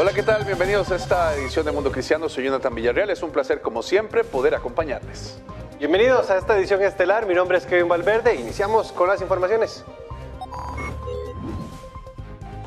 Hola, 0.00 0.12
¿qué 0.12 0.22
tal? 0.22 0.44
Bienvenidos 0.44 0.92
a 0.92 0.94
esta 0.94 1.34
edición 1.34 1.66
de 1.66 1.72
Mundo 1.72 1.90
Cristiano. 1.90 2.28
Soy 2.28 2.44
Jonathan 2.44 2.72
Villarreal. 2.72 3.10
Es 3.10 3.20
un 3.24 3.32
placer, 3.32 3.60
como 3.60 3.82
siempre, 3.82 4.22
poder 4.22 4.54
acompañarles. 4.54 5.40
Bienvenidos 5.80 6.30
a 6.30 6.38
esta 6.38 6.56
edición 6.56 6.80
estelar. 6.84 7.26
Mi 7.26 7.34
nombre 7.34 7.58
es 7.58 7.66
Kevin 7.66 7.88
Valverde. 7.88 8.36
Iniciamos 8.36 8.92
con 8.92 9.08
las 9.08 9.20
informaciones. 9.20 9.84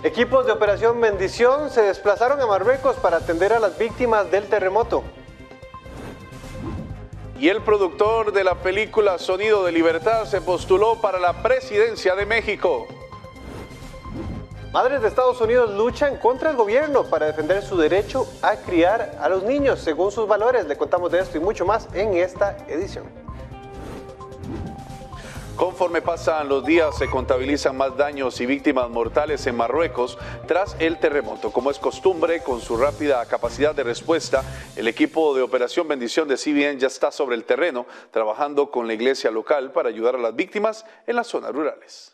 Equipos 0.04 0.45
de 0.45 0.52
Operación 0.52 0.99
Bendición 0.99 1.70
se 1.70 1.84
desplazaron 1.84 2.41
a 2.41 2.48
Marruecos 2.48 2.98
para 2.98 3.16
atender 3.16 3.54
a 3.54 3.62
las 3.62 3.77
víctimas 3.77 4.29
del 4.29 4.49
terremoto. 4.49 5.02
Y 7.40 7.48
el 7.48 7.62
productor 7.62 8.34
de 8.34 8.43
la 8.43 8.55
película 8.55 9.18
Sonido 9.20 9.63
de 9.63 9.71
Libertad 9.71 10.26
se 10.26 10.41
postuló 10.41 10.99
para 10.99 11.18
la 11.18 11.41
presidencia 11.41 12.13
de 12.13 12.26
México. 12.26 12.90
Madres 14.71 15.01
de 15.01 15.09
Estados 15.09 15.41
Unidos 15.41 15.71
luchan 15.71 16.15
contra 16.15 16.49
el 16.49 16.55
gobierno 16.55 17.03
para 17.03 17.25
defender 17.25 17.61
su 17.61 17.75
derecho 17.75 18.25
a 18.41 18.55
criar 18.55 19.17
a 19.19 19.27
los 19.27 19.43
niños 19.43 19.81
según 19.81 20.13
sus 20.13 20.29
valores. 20.29 20.65
Le 20.65 20.77
contamos 20.77 21.11
de 21.11 21.19
esto 21.19 21.37
y 21.37 21.41
mucho 21.41 21.65
más 21.65 21.89
en 21.93 22.13
esta 22.15 22.55
edición. 22.69 23.03
Conforme 25.57 26.01
pasan 26.01 26.47
los 26.47 26.65
días, 26.65 26.97
se 26.97 27.09
contabilizan 27.09 27.75
más 27.75 27.97
daños 27.97 28.39
y 28.39 28.45
víctimas 28.45 28.89
mortales 28.89 29.45
en 29.45 29.57
Marruecos 29.57 30.17
tras 30.47 30.77
el 30.79 30.99
terremoto. 30.99 31.51
Como 31.51 31.69
es 31.69 31.77
costumbre, 31.77 32.41
con 32.41 32.61
su 32.61 32.77
rápida 32.77 33.25
capacidad 33.25 33.75
de 33.75 33.83
respuesta, 33.83 34.41
el 34.77 34.87
equipo 34.87 35.35
de 35.35 35.41
Operación 35.41 35.85
Bendición 35.89 36.29
de 36.29 36.37
CBN 36.37 36.79
ya 36.79 36.87
está 36.87 37.11
sobre 37.11 37.35
el 37.35 37.43
terreno, 37.43 37.85
trabajando 38.09 38.71
con 38.71 38.87
la 38.87 38.93
iglesia 38.93 39.31
local 39.31 39.73
para 39.73 39.89
ayudar 39.89 40.15
a 40.15 40.19
las 40.19 40.33
víctimas 40.33 40.85
en 41.05 41.17
las 41.17 41.27
zonas 41.27 41.51
rurales. 41.51 42.10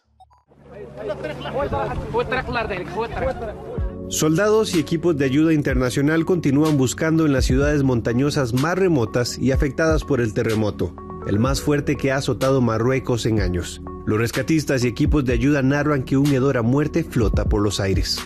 Soldados 4.09 4.73
y 4.73 4.79
equipos 4.79 5.17
de 5.17 5.25
ayuda 5.25 5.53
internacional 5.53 6.23
continúan 6.23 6.77
buscando 6.77 7.25
en 7.25 7.33
las 7.33 7.45
ciudades 7.45 7.83
montañosas 7.83 8.53
más 8.53 8.77
remotas 8.77 9.37
y 9.37 9.51
afectadas 9.51 10.03
por 10.05 10.21
el 10.21 10.33
terremoto, 10.33 10.95
el 11.27 11.39
más 11.39 11.61
fuerte 11.61 11.97
que 11.97 12.11
ha 12.11 12.17
azotado 12.17 12.61
Marruecos 12.61 13.25
en 13.25 13.41
años. 13.41 13.81
Los 14.05 14.19
rescatistas 14.19 14.85
y 14.85 14.87
equipos 14.87 15.25
de 15.25 15.33
ayuda 15.33 15.61
narran 15.61 16.03
que 16.03 16.15
un 16.15 16.27
hedor 16.27 16.55
a 16.55 16.61
muerte 16.61 17.03
flota 17.03 17.43
por 17.45 17.61
los 17.61 17.81
aires. 17.81 18.19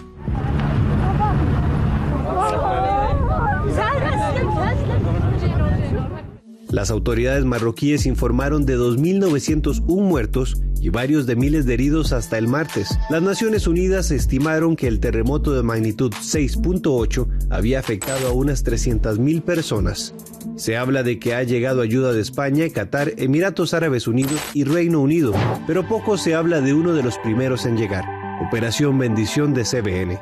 Las 6.69 6.89
autoridades 6.89 7.43
marroquíes 7.43 8.05
informaron 8.05 8.65
de 8.65 8.77
2.901 8.77 10.01
muertos 10.01 10.61
y 10.81 10.89
varios 10.89 11.27
de 11.27 11.35
miles 11.35 11.65
de 11.65 11.75
heridos 11.75 12.11
hasta 12.11 12.37
el 12.37 12.47
martes. 12.47 12.97
Las 13.09 13.21
Naciones 13.21 13.67
Unidas 13.67 14.09
estimaron 14.11 14.75
que 14.75 14.87
el 14.87 14.99
terremoto 14.99 15.53
de 15.53 15.63
magnitud 15.63 16.11
6.8 16.11 17.27
había 17.49 17.79
afectado 17.79 18.27
a 18.27 18.31
unas 18.31 18.65
300.000 18.65 19.41
personas. 19.43 20.15
Se 20.55 20.75
habla 20.77 21.03
de 21.03 21.19
que 21.19 21.35
ha 21.35 21.43
llegado 21.43 21.81
ayuda 21.81 22.13
de 22.13 22.21
España, 22.21 22.65
Qatar, 22.73 23.13
Emiratos 23.17 23.73
Árabes 23.75 24.07
Unidos 24.07 24.41
y 24.53 24.63
Reino 24.63 24.99
Unido, 24.99 25.33
pero 25.67 25.87
poco 25.87 26.17
se 26.17 26.33
habla 26.33 26.61
de 26.61 26.73
uno 26.73 26.93
de 26.93 27.03
los 27.03 27.17
primeros 27.19 27.65
en 27.65 27.77
llegar, 27.77 28.05
Operación 28.47 28.97
Bendición 28.97 29.53
de 29.53 29.63
CBN. 29.63 30.19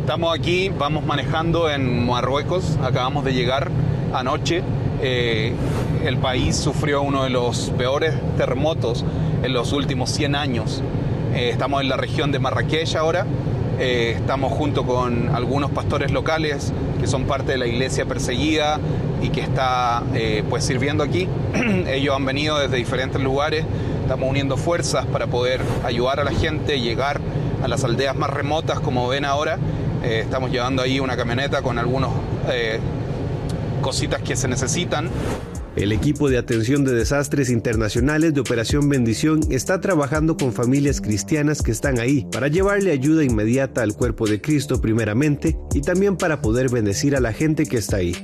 Estamos 0.00 0.36
aquí, 0.36 0.70
vamos 0.70 1.04
manejando 1.04 1.70
en 1.70 2.06
Marruecos, 2.06 2.78
acabamos 2.82 3.24
de 3.24 3.34
llegar 3.34 3.70
anoche 4.12 4.62
eh, 5.02 5.52
el 6.04 6.16
país 6.16 6.56
sufrió 6.56 7.02
uno 7.02 7.24
de 7.24 7.30
los 7.30 7.70
peores 7.76 8.14
terremotos 8.36 9.04
en 9.42 9.52
los 9.52 9.72
últimos 9.72 10.10
100 10.10 10.34
años. 10.34 10.82
Eh, 11.34 11.50
estamos 11.50 11.82
en 11.82 11.88
la 11.88 11.96
región 11.96 12.32
de 12.32 12.38
Marrakech 12.38 12.96
ahora, 12.96 13.26
eh, 13.78 14.14
estamos 14.16 14.52
junto 14.52 14.84
con 14.84 15.28
algunos 15.34 15.70
pastores 15.70 16.10
locales 16.10 16.72
que 17.00 17.06
son 17.06 17.24
parte 17.24 17.52
de 17.52 17.58
la 17.58 17.66
iglesia 17.66 18.04
perseguida 18.04 18.78
y 19.22 19.28
que 19.30 19.40
está 19.40 20.02
pues 20.48 20.64
sirviendo 20.64 21.04
aquí. 21.04 21.28
Ellos 21.86 22.14
han 22.14 22.24
venido 22.24 22.58
desde 22.58 22.76
diferentes 22.76 23.20
lugares, 23.20 23.64
estamos 24.02 24.28
uniendo 24.28 24.56
fuerzas 24.56 25.06
para 25.06 25.26
poder 25.26 25.60
ayudar 25.84 26.20
a 26.20 26.24
la 26.24 26.32
gente, 26.32 26.80
llegar 26.80 27.20
a 27.62 27.68
las 27.68 27.84
aldeas 27.84 28.16
más 28.16 28.30
remotas 28.30 28.80
como 28.80 29.08
ven 29.08 29.24
ahora. 29.24 29.58
estamos 30.02 30.50
llevando 30.50 30.82
ahí 30.82 31.00
una 31.00 31.16
camioneta 31.16 31.62
con 31.62 31.78
algunos 31.78 32.10
cositas 33.80 34.20
que 34.22 34.36
se 34.36 34.48
necesitan. 34.48 35.10
El 35.76 35.92
equipo 35.92 36.28
de 36.28 36.36
atención 36.36 36.84
de 36.84 36.92
desastres 36.92 37.48
internacionales 37.48 38.34
de 38.34 38.40
Operación 38.40 38.88
Bendición 38.88 39.40
está 39.50 39.80
trabajando 39.80 40.36
con 40.36 40.52
familias 40.52 41.00
cristianas 41.00 41.62
que 41.62 41.70
están 41.70 42.00
ahí 42.00 42.26
para 42.32 42.48
llevarle 42.48 42.90
ayuda 42.90 43.22
inmediata 43.22 43.82
al 43.82 43.94
cuerpo 43.94 44.26
de 44.26 44.40
Cristo 44.40 44.80
primeramente 44.80 45.56
y 45.72 45.80
también 45.80 46.16
para 46.16 46.42
poder 46.42 46.70
bendecir 46.70 47.14
a 47.14 47.20
la 47.20 47.32
gente 47.32 47.66
que 47.66 47.76
está 47.76 47.98
ahí. 47.98 48.16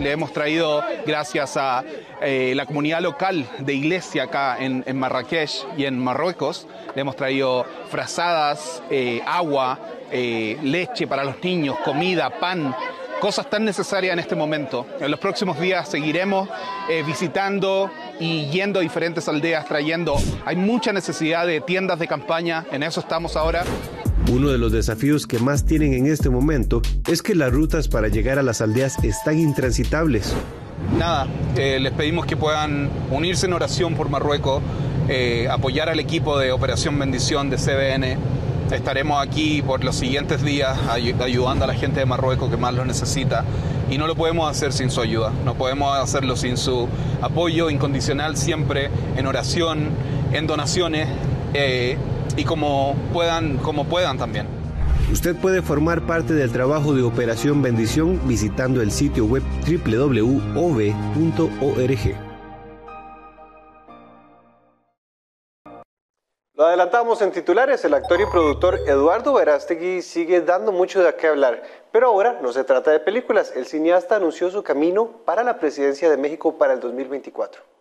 Le 0.00 0.12
hemos 0.12 0.32
traído, 0.32 0.82
gracias 1.06 1.58
a 1.58 1.84
eh, 2.22 2.54
la 2.56 2.64
comunidad 2.64 3.02
local 3.02 3.46
de 3.58 3.74
iglesia 3.74 4.24
acá 4.24 4.56
en, 4.58 4.82
Marrakech 4.96 5.50
y 5.76 5.84
en 5.84 5.98
Marruecos, 5.98 6.66
le 6.94 7.02
hemos 7.02 7.16
traído 7.16 7.66
frazadas, 7.90 8.82
eh, 8.90 9.20
agua, 9.26 9.78
eh, 10.10 10.56
leche 10.62 11.06
para 11.06 11.22
los 11.22 11.42
niños, 11.44 11.76
comida, 11.84 12.40
pan, 12.40 12.74
cosas 13.24 13.48
tan 13.48 13.64
necesarias 13.64 14.12
en 14.12 14.18
este 14.18 14.34
momento. 14.34 14.86
En 15.00 15.10
los 15.10 15.18
próximos 15.18 15.58
días 15.58 15.88
seguiremos 15.88 16.46
eh, 16.90 17.02
visitando 17.06 17.90
y 18.20 18.50
yendo 18.50 18.80
a 18.80 18.82
diferentes 18.82 19.26
aldeas, 19.28 19.64
trayendo. 19.64 20.16
Hay 20.44 20.56
mucha 20.56 20.92
necesidad 20.92 21.46
de 21.46 21.62
tiendas 21.62 21.98
de 21.98 22.06
campaña, 22.06 22.66
en 22.70 22.82
eso 22.82 23.00
estamos 23.00 23.34
ahora. 23.34 23.64
Uno 24.30 24.50
de 24.50 24.58
los 24.58 24.72
desafíos 24.72 25.26
que 25.26 25.38
más 25.38 25.64
tienen 25.64 25.94
en 25.94 26.06
este 26.06 26.28
momento 26.28 26.82
es 27.08 27.22
que 27.22 27.34
las 27.34 27.50
rutas 27.50 27.88
para 27.88 28.08
llegar 28.08 28.38
a 28.38 28.42
las 28.42 28.60
aldeas 28.60 29.02
están 29.02 29.38
intransitables. 29.38 30.34
Nada, 30.98 31.26
eh, 31.56 31.78
les 31.80 31.92
pedimos 31.94 32.26
que 32.26 32.36
puedan 32.36 32.90
unirse 33.10 33.46
en 33.46 33.54
oración 33.54 33.94
por 33.94 34.10
Marruecos, 34.10 34.62
eh, 35.08 35.48
apoyar 35.50 35.88
al 35.88 35.98
equipo 35.98 36.38
de 36.38 36.52
Operación 36.52 36.98
Bendición 36.98 37.48
de 37.48 37.56
CBN, 37.56 38.18
Estaremos 38.74 39.24
aquí 39.24 39.62
por 39.62 39.84
los 39.84 39.94
siguientes 39.94 40.42
días 40.42 40.76
ayudando 40.88 41.64
a 41.64 41.68
la 41.68 41.74
gente 41.74 42.00
de 42.00 42.06
Marruecos 42.06 42.50
que 42.50 42.56
más 42.56 42.74
lo 42.74 42.84
necesita 42.84 43.44
y 43.88 43.98
no 43.98 44.06
lo 44.08 44.16
podemos 44.16 44.50
hacer 44.50 44.72
sin 44.72 44.90
su 44.90 45.00
ayuda, 45.00 45.32
no 45.44 45.54
podemos 45.54 45.96
hacerlo 45.96 46.34
sin 46.36 46.56
su 46.56 46.88
apoyo 47.22 47.70
incondicional 47.70 48.36
siempre 48.36 48.90
en 49.16 49.26
oración, 49.26 49.90
en 50.32 50.46
donaciones 50.48 51.08
eh, 51.54 51.96
y 52.36 52.44
como 52.44 52.96
puedan, 53.12 53.58
como 53.58 53.84
puedan 53.84 54.18
también. 54.18 54.46
Usted 55.12 55.36
puede 55.36 55.62
formar 55.62 56.06
parte 56.06 56.34
del 56.34 56.50
trabajo 56.50 56.94
de 56.94 57.02
Operación 57.02 57.62
Bendición 57.62 58.20
visitando 58.26 58.82
el 58.82 58.90
sitio 58.90 59.26
web 59.26 59.42
www.ov.org. 59.66 60.34
Lo 66.56 66.66
adelantamos 66.66 67.20
en 67.20 67.32
titulares, 67.32 67.84
el 67.84 67.94
actor 67.94 68.20
y 68.20 68.26
productor 68.26 68.78
Eduardo 68.86 69.34
Verástegui 69.34 70.02
sigue 70.02 70.40
dando 70.40 70.70
mucho 70.70 71.02
de 71.02 71.12
qué 71.16 71.26
hablar, 71.26 71.64
pero 71.90 72.06
ahora 72.06 72.38
no 72.42 72.52
se 72.52 72.62
trata 72.62 72.92
de 72.92 73.00
películas, 73.00 73.52
el 73.56 73.66
cineasta 73.66 74.14
anunció 74.14 74.48
su 74.52 74.62
camino 74.62 75.08
para 75.24 75.42
la 75.42 75.58
presidencia 75.58 76.08
de 76.08 76.16
México 76.16 76.56
para 76.56 76.74
el 76.74 76.78
2024. 76.78 77.73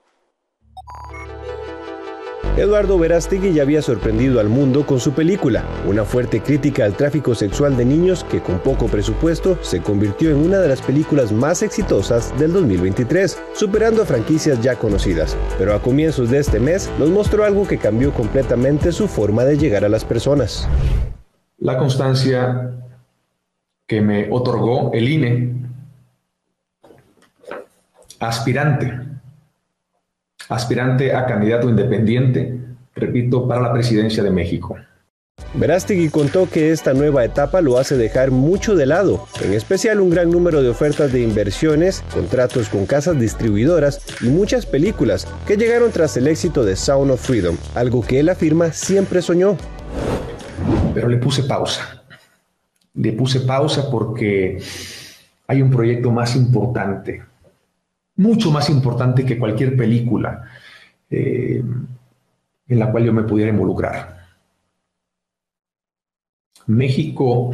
Eduardo 2.55 2.99
Verástegui 2.99 3.51
ya 3.51 3.63
había 3.63 3.81
sorprendido 3.81 4.39
al 4.39 4.47
mundo 4.47 4.85
con 4.85 4.99
su 4.99 5.13
película, 5.13 5.65
una 5.87 6.05
fuerte 6.05 6.39
crítica 6.39 6.85
al 6.85 6.95
tráfico 6.95 7.33
sexual 7.33 7.75
de 7.75 7.83
niños 7.83 8.23
que 8.25 8.43
con 8.43 8.59
poco 8.59 8.85
presupuesto 8.85 9.57
se 9.63 9.81
convirtió 9.81 10.29
en 10.29 10.37
una 10.37 10.59
de 10.59 10.67
las 10.67 10.79
películas 10.79 11.31
más 11.31 11.63
exitosas 11.63 12.31
del 12.37 12.53
2023, 12.53 13.41
superando 13.53 14.03
a 14.03 14.05
franquicias 14.05 14.61
ya 14.61 14.75
conocidas. 14.75 15.35
Pero 15.57 15.73
a 15.73 15.81
comienzos 15.81 16.29
de 16.29 16.37
este 16.37 16.59
mes 16.59 16.91
nos 16.99 17.09
mostró 17.09 17.43
algo 17.43 17.67
que 17.67 17.79
cambió 17.79 18.13
completamente 18.13 18.91
su 18.91 19.07
forma 19.07 19.45
de 19.45 19.57
llegar 19.57 19.83
a 19.83 19.89
las 19.89 20.05
personas. 20.05 20.69
La 21.57 21.79
constancia 21.79 22.71
que 23.87 23.99
me 23.99 24.31
otorgó 24.31 24.91
el 24.93 25.09
INE, 25.09 25.55
aspirante, 28.19 29.02
aspirante 30.55 31.13
a 31.13 31.25
candidato 31.25 31.69
independiente, 31.69 32.57
repito, 32.95 33.47
para 33.47 33.61
la 33.61 33.73
presidencia 33.73 34.23
de 34.23 34.31
México. 34.31 34.77
Verástegui 35.55 36.09
contó 36.09 36.49
que 36.49 36.71
esta 36.71 36.93
nueva 36.93 37.25
etapa 37.25 37.61
lo 37.61 37.77
hace 37.77 37.95
dejar 37.97 38.31
mucho 38.31 38.75
de 38.75 38.85
lado, 38.85 39.27
en 39.43 39.53
especial 39.53 39.99
un 39.99 40.09
gran 40.09 40.31
número 40.31 40.61
de 40.63 40.69
ofertas 40.69 41.11
de 41.11 41.21
inversiones, 41.21 42.03
contratos 42.13 42.69
con 42.69 42.85
casas 42.85 43.19
distribuidoras 43.19 44.01
y 44.21 44.29
muchas 44.29 44.65
películas 44.65 45.27
que 45.47 45.57
llegaron 45.57 45.91
tras 45.91 46.17
el 46.17 46.27
éxito 46.27 46.63
de 46.63 46.75
Sound 46.75 47.11
of 47.11 47.21
Freedom, 47.21 47.55
algo 47.75 48.01
que 48.01 48.19
él 48.19 48.29
afirma 48.29 48.71
siempre 48.71 49.21
soñó. 49.21 49.57
Pero 50.93 51.07
le 51.07 51.17
puse 51.17 51.43
pausa. 51.43 52.03
Le 52.95 53.13
puse 53.13 53.41
pausa 53.41 53.89
porque 53.89 54.59
hay 55.47 55.61
un 55.61 55.69
proyecto 55.69 56.11
más 56.11 56.35
importante, 56.35 57.23
mucho 58.15 58.51
más 58.51 58.69
importante 58.69 59.25
que 59.25 59.39
cualquier 59.39 59.75
película 59.75 60.43
eh, 61.09 61.63
en 62.67 62.79
la 62.79 62.91
cual 62.91 63.05
yo 63.05 63.13
me 63.13 63.23
pudiera 63.23 63.51
involucrar. 63.51 64.23
México, 66.67 67.51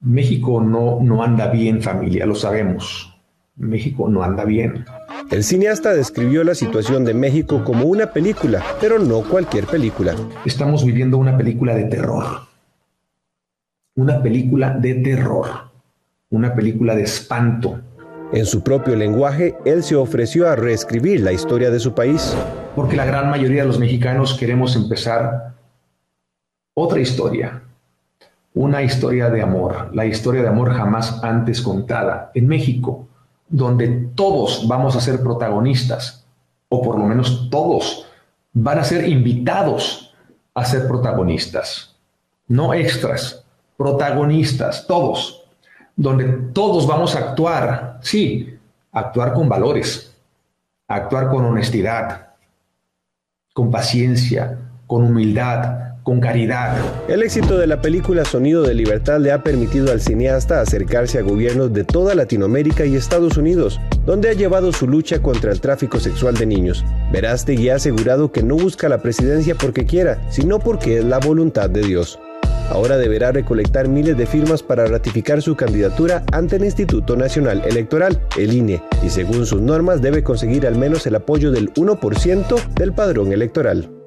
México 0.00 0.60
no, 0.60 1.00
no 1.00 1.22
anda 1.22 1.48
bien 1.48 1.82
familia, 1.82 2.26
lo 2.26 2.34
sabemos. 2.34 3.14
México 3.56 4.08
no 4.08 4.22
anda 4.22 4.44
bien. 4.44 4.86
El 5.30 5.44
cineasta 5.44 5.92
describió 5.92 6.42
la 6.44 6.54
situación 6.54 7.04
de 7.04 7.14
México 7.14 7.62
como 7.62 7.84
una 7.84 8.06
película, 8.12 8.64
pero 8.80 8.98
no 8.98 9.22
cualquier 9.22 9.66
película. 9.66 10.16
Estamos 10.44 10.84
viviendo 10.84 11.18
una 11.18 11.36
película 11.36 11.74
de 11.74 11.84
terror. 11.84 12.24
Una 13.96 14.22
película 14.22 14.70
de 14.70 14.94
terror. 14.94 15.69
Una 16.30 16.54
película 16.54 16.94
de 16.94 17.02
espanto. 17.02 17.80
En 18.32 18.46
su 18.46 18.62
propio 18.62 18.94
lenguaje, 18.94 19.56
él 19.64 19.82
se 19.82 19.96
ofreció 19.96 20.48
a 20.48 20.54
reescribir 20.54 21.22
la 21.22 21.32
historia 21.32 21.70
de 21.70 21.80
su 21.80 21.92
país. 21.92 22.36
Porque 22.76 22.94
la 22.94 23.04
gran 23.04 23.28
mayoría 23.28 23.62
de 23.62 23.66
los 23.66 23.80
mexicanos 23.80 24.36
queremos 24.38 24.76
empezar 24.76 25.54
otra 26.72 27.00
historia, 27.00 27.64
una 28.54 28.80
historia 28.80 29.28
de 29.28 29.42
amor, 29.42 29.90
la 29.92 30.06
historia 30.06 30.42
de 30.42 30.48
amor 30.48 30.72
jamás 30.72 31.18
antes 31.24 31.60
contada 31.60 32.30
en 32.32 32.46
México, 32.46 33.08
donde 33.48 33.88
todos 34.14 34.68
vamos 34.68 34.94
a 34.94 35.00
ser 35.00 35.20
protagonistas, 35.20 36.24
o 36.68 36.80
por 36.80 36.96
lo 36.96 37.06
menos 37.06 37.50
todos 37.50 38.06
van 38.52 38.78
a 38.78 38.84
ser 38.84 39.08
invitados 39.08 40.14
a 40.54 40.64
ser 40.64 40.86
protagonistas, 40.86 41.96
no 42.46 42.72
extras, 42.72 43.44
protagonistas, 43.76 44.86
todos, 44.86 45.39
donde 45.96 46.24
todos 46.52 46.86
vamos 46.86 47.14
a 47.14 47.18
actuar, 47.20 47.98
sí, 48.02 48.56
actuar 48.92 49.32
con 49.32 49.48
valores, 49.48 50.14
actuar 50.88 51.28
con 51.28 51.44
honestidad, 51.44 52.28
con 53.52 53.70
paciencia, 53.70 54.58
con 54.86 55.04
humildad, 55.04 55.90
con 56.02 56.20
caridad. 56.20 56.76
El 57.08 57.22
éxito 57.22 57.58
de 57.58 57.66
la 57.66 57.80
película 57.80 58.24
Sonido 58.24 58.62
de 58.62 58.74
Libertad 58.74 59.20
le 59.20 59.32
ha 59.32 59.42
permitido 59.42 59.92
al 59.92 60.00
cineasta 60.00 60.60
acercarse 60.60 61.18
a 61.18 61.22
gobiernos 61.22 61.72
de 61.72 61.84
toda 61.84 62.14
Latinoamérica 62.14 62.84
y 62.84 62.96
Estados 62.96 63.36
Unidos, 63.36 63.80
donde 64.06 64.30
ha 64.30 64.32
llevado 64.32 64.72
su 64.72 64.88
lucha 64.88 65.20
contra 65.20 65.52
el 65.52 65.60
tráfico 65.60 66.00
sexual 66.00 66.34
de 66.34 66.46
niños. 66.46 66.84
Verástegui 67.12 67.68
ha 67.68 67.76
asegurado 67.76 68.32
que 68.32 68.42
no 68.42 68.56
busca 68.56 68.88
la 68.88 69.02
presidencia 69.02 69.54
porque 69.54 69.84
quiera, 69.84 70.18
sino 70.30 70.58
porque 70.58 70.98
es 70.98 71.04
la 71.04 71.18
voluntad 71.18 71.68
de 71.68 71.82
Dios. 71.82 72.18
Ahora 72.70 72.96
deberá 72.96 73.32
recolectar 73.32 73.88
miles 73.88 74.16
de 74.16 74.26
firmas 74.26 74.62
para 74.62 74.86
ratificar 74.86 75.42
su 75.42 75.56
candidatura 75.56 76.22
ante 76.32 76.56
el 76.56 76.64
Instituto 76.64 77.16
Nacional 77.16 77.62
Electoral, 77.66 78.22
el 78.38 78.52
INE, 78.52 78.80
y 79.04 79.10
según 79.10 79.44
sus 79.44 79.60
normas 79.60 80.00
debe 80.00 80.22
conseguir 80.22 80.66
al 80.66 80.76
menos 80.76 81.06
el 81.06 81.16
apoyo 81.16 81.50
del 81.50 81.74
1% 81.74 82.74
del 82.74 82.92
padrón 82.92 83.32
electoral. 83.32 83.99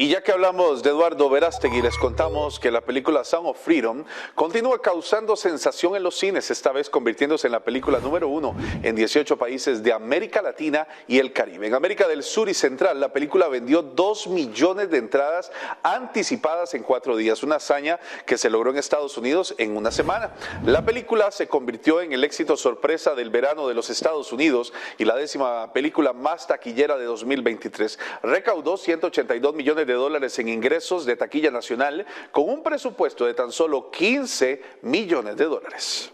Y 0.00 0.08
ya 0.08 0.22
que 0.22 0.32
hablamos 0.32 0.82
de 0.82 0.88
Eduardo 0.88 1.28
Verástegui, 1.28 1.82
les 1.82 1.98
contamos 1.98 2.58
que 2.58 2.70
la 2.70 2.80
película 2.80 3.22
Sound 3.22 3.48
of 3.48 3.62
Freedom 3.62 4.02
continúa 4.34 4.80
causando 4.80 5.36
sensación 5.36 5.94
en 5.94 6.02
los 6.02 6.18
cines, 6.18 6.50
esta 6.50 6.72
vez 6.72 6.88
convirtiéndose 6.88 7.48
en 7.48 7.52
la 7.52 7.60
película 7.60 7.98
número 7.98 8.28
uno 8.28 8.56
en 8.82 8.96
18 8.96 9.36
países 9.36 9.82
de 9.82 9.92
América 9.92 10.40
Latina 10.40 10.88
y 11.06 11.18
el 11.18 11.34
Caribe. 11.34 11.66
En 11.66 11.74
América 11.74 12.08
del 12.08 12.22
Sur 12.22 12.48
y 12.48 12.54
Central, 12.54 12.98
la 12.98 13.12
película 13.12 13.48
vendió 13.48 13.82
2 13.82 14.28
millones 14.28 14.88
de 14.88 14.96
entradas 14.96 15.52
anticipadas 15.82 16.72
en 16.72 16.82
cuatro 16.82 17.14
días, 17.14 17.42
una 17.42 17.56
hazaña 17.56 18.00
que 18.24 18.38
se 18.38 18.48
logró 18.48 18.70
en 18.70 18.78
Estados 18.78 19.18
Unidos 19.18 19.54
en 19.58 19.76
una 19.76 19.90
semana. 19.90 20.30
La 20.64 20.82
película 20.82 21.30
se 21.30 21.46
convirtió 21.46 22.00
en 22.00 22.14
el 22.14 22.24
éxito 22.24 22.56
sorpresa 22.56 23.14
del 23.14 23.28
verano 23.28 23.68
de 23.68 23.74
los 23.74 23.90
Estados 23.90 24.32
Unidos 24.32 24.72
y 24.96 25.04
la 25.04 25.14
décima 25.14 25.74
película 25.74 26.14
más 26.14 26.46
taquillera 26.46 26.96
de 26.96 27.04
2023. 27.04 27.98
Recaudó 28.22 28.78
182 28.78 29.54
millones 29.54 29.86
de 29.86 29.89
de 29.90 29.96
dólares 29.96 30.38
en 30.38 30.48
ingresos 30.48 31.04
de 31.04 31.16
taquilla 31.16 31.50
nacional 31.50 32.06
con 32.30 32.48
un 32.48 32.62
presupuesto 32.62 33.26
de 33.26 33.34
tan 33.34 33.52
solo 33.52 33.90
15 33.90 34.62
millones 34.82 35.36
de 35.36 35.44
dólares. 35.44 36.12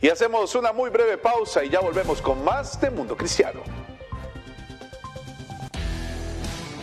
Y 0.00 0.08
hacemos 0.08 0.54
una 0.54 0.72
muy 0.72 0.90
breve 0.90 1.18
pausa 1.18 1.64
y 1.64 1.68
ya 1.68 1.80
volvemos 1.80 2.22
con 2.22 2.42
más 2.44 2.80
de 2.80 2.90
Mundo 2.90 3.16
Cristiano. 3.16 3.60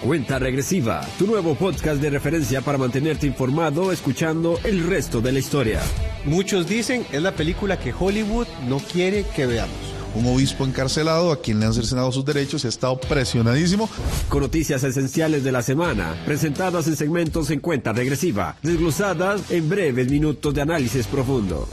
Cuenta 0.03 0.37
regresiva, 0.37 1.01
tu 1.17 1.25
nuevo 1.25 1.55
podcast 1.55 1.99
de 1.99 2.11
referencia 2.11 2.61
para 2.61 2.77
mantenerte 2.77 3.25
informado 3.25 3.91
escuchando 3.91 4.59
el 4.63 4.87
resto 4.87 5.21
de 5.21 5.31
la 5.31 5.39
historia. 5.39 5.81
Muchos 6.25 6.67
dicen 6.67 7.05
es 7.11 7.21
la 7.21 7.31
película 7.31 7.79
que 7.79 7.93
Hollywood 7.97 8.47
no 8.67 8.77
quiere 8.77 9.25
que 9.35 9.47
veamos 9.47 9.96
un 10.17 10.25
obispo 10.27 10.65
encarcelado 10.65 11.31
a 11.31 11.41
quien 11.41 11.59
le 11.59 11.65
han 11.67 11.73
cercenado 11.73 12.11
sus 12.11 12.25
derechos 12.25 12.63
y 12.63 12.67
ha 12.67 12.69
estado 12.69 12.99
presionadísimo. 12.99 13.89
Con 14.29 14.41
noticias 14.41 14.83
esenciales 14.83 15.43
de 15.43 15.51
la 15.51 15.61
semana, 15.61 16.15
presentadas 16.25 16.87
en 16.87 16.95
segmentos 16.95 17.49
en 17.51 17.59
cuenta 17.59 17.93
regresiva, 17.93 18.57
desglosadas 18.63 19.51
en 19.51 19.69
breves 19.69 20.09
minutos 20.09 20.53
de 20.53 20.61
análisis 20.61 21.07
profundo. 21.07 21.67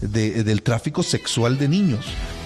del 0.00 0.62
tráfico 0.62 1.02
sexual 1.04 1.58
de 1.58 1.68
niños. 1.68 2.04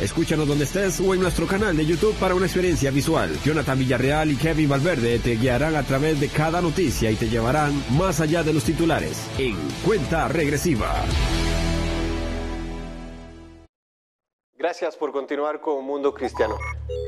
Escúchanos 0.00 0.48
donde 0.48 0.64
estés 0.64 0.98
o 1.00 1.12
en 1.12 1.20
nuestro 1.20 1.46
canal 1.46 1.76
de 1.76 1.84
YouTube 1.84 2.14
para 2.18 2.34
una 2.34 2.46
experiencia 2.46 2.90
visual. 2.90 3.30
Jonathan 3.44 3.78
Villarreal 3.78 4.30
y 4.30 4.36
Kevin 4.36 4.70
Valverde 4.70 5.18
te 5.18 5.36
guiarán 5.36 5.76
a 5.76 5.82
través 5.82 6.18
de 6.18 6.28
cada 6.28 6.62
noticia 6.62 7.10
y 7.10 7.16
te 7.16 7.28
llevarán 7.28 7.84
más 7.98 8.20
allá 8.20 8.42
de 8.42 8.54
los 8.54 8.64
titulares 8.64 9.20
en 9.38 9.56
Cuenta 9.84 10.26
Regresiva. 10.28 11.04
Gracias 14.56 14.96
por 14.96 15.12
continuar 15.12 15.60
con 15.60 15.84
Mundo 15.84 16.14
Cristiano. 16.14 16.56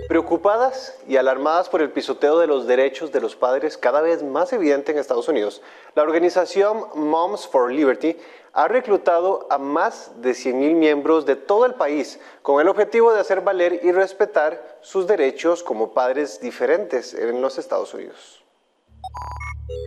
Preocupadas 0.08 0.98
y 1.06 1.16
alarmadas 1.16 1.68
por 1.68 1.80
el 1.80 1.90
pisoteo 1.90 2.38
de 2.38 2.46
los 2.46 2.66
derechos 2.66 3.12
de 3.12 3.20
los 3.20 3.36
padres 3.36 3.78
cada 3.78 4.02
vez 4.02 4.22
más 4.22 4.52
evidente 4.52 4.92
en 4.92 4.98
Estados 4.98 5.28
Unidos, 5.28 5.62
la 5.94 6.02
organización 6.02 6.84
Moms 6.94 7.46
for 7.46 7.72
Liberty 7.72 8.16
ha 8.52 8.68
reclutado 8.68 9.46
a 9.50 9.58
más 9.58 10.12
de 10.20 10.32
100.000 10.32 10.74
miembros 10.74 11.24
de 11.26 11.36
todo 11.36 11.64
el 11.64 11.74
país 11.74 12.20
con 12.42 12.60
el 12.60 12.68
objetivo 12.68 13.12
de 13.12 13.20
hacer 13.20 13.40
valer 13.40 13.80
y 13.82 13.92
respetar 13.92 14.78
sus 14.82 15.06
derechos 15.06 15.62
como 15.62 15.94
padres 15.94 16.40
diferentes 16.40 17.14
en 17.14 17.40
los 17.40 17.58
Estados 17.58 17.94
Unidos. 17.94 18.44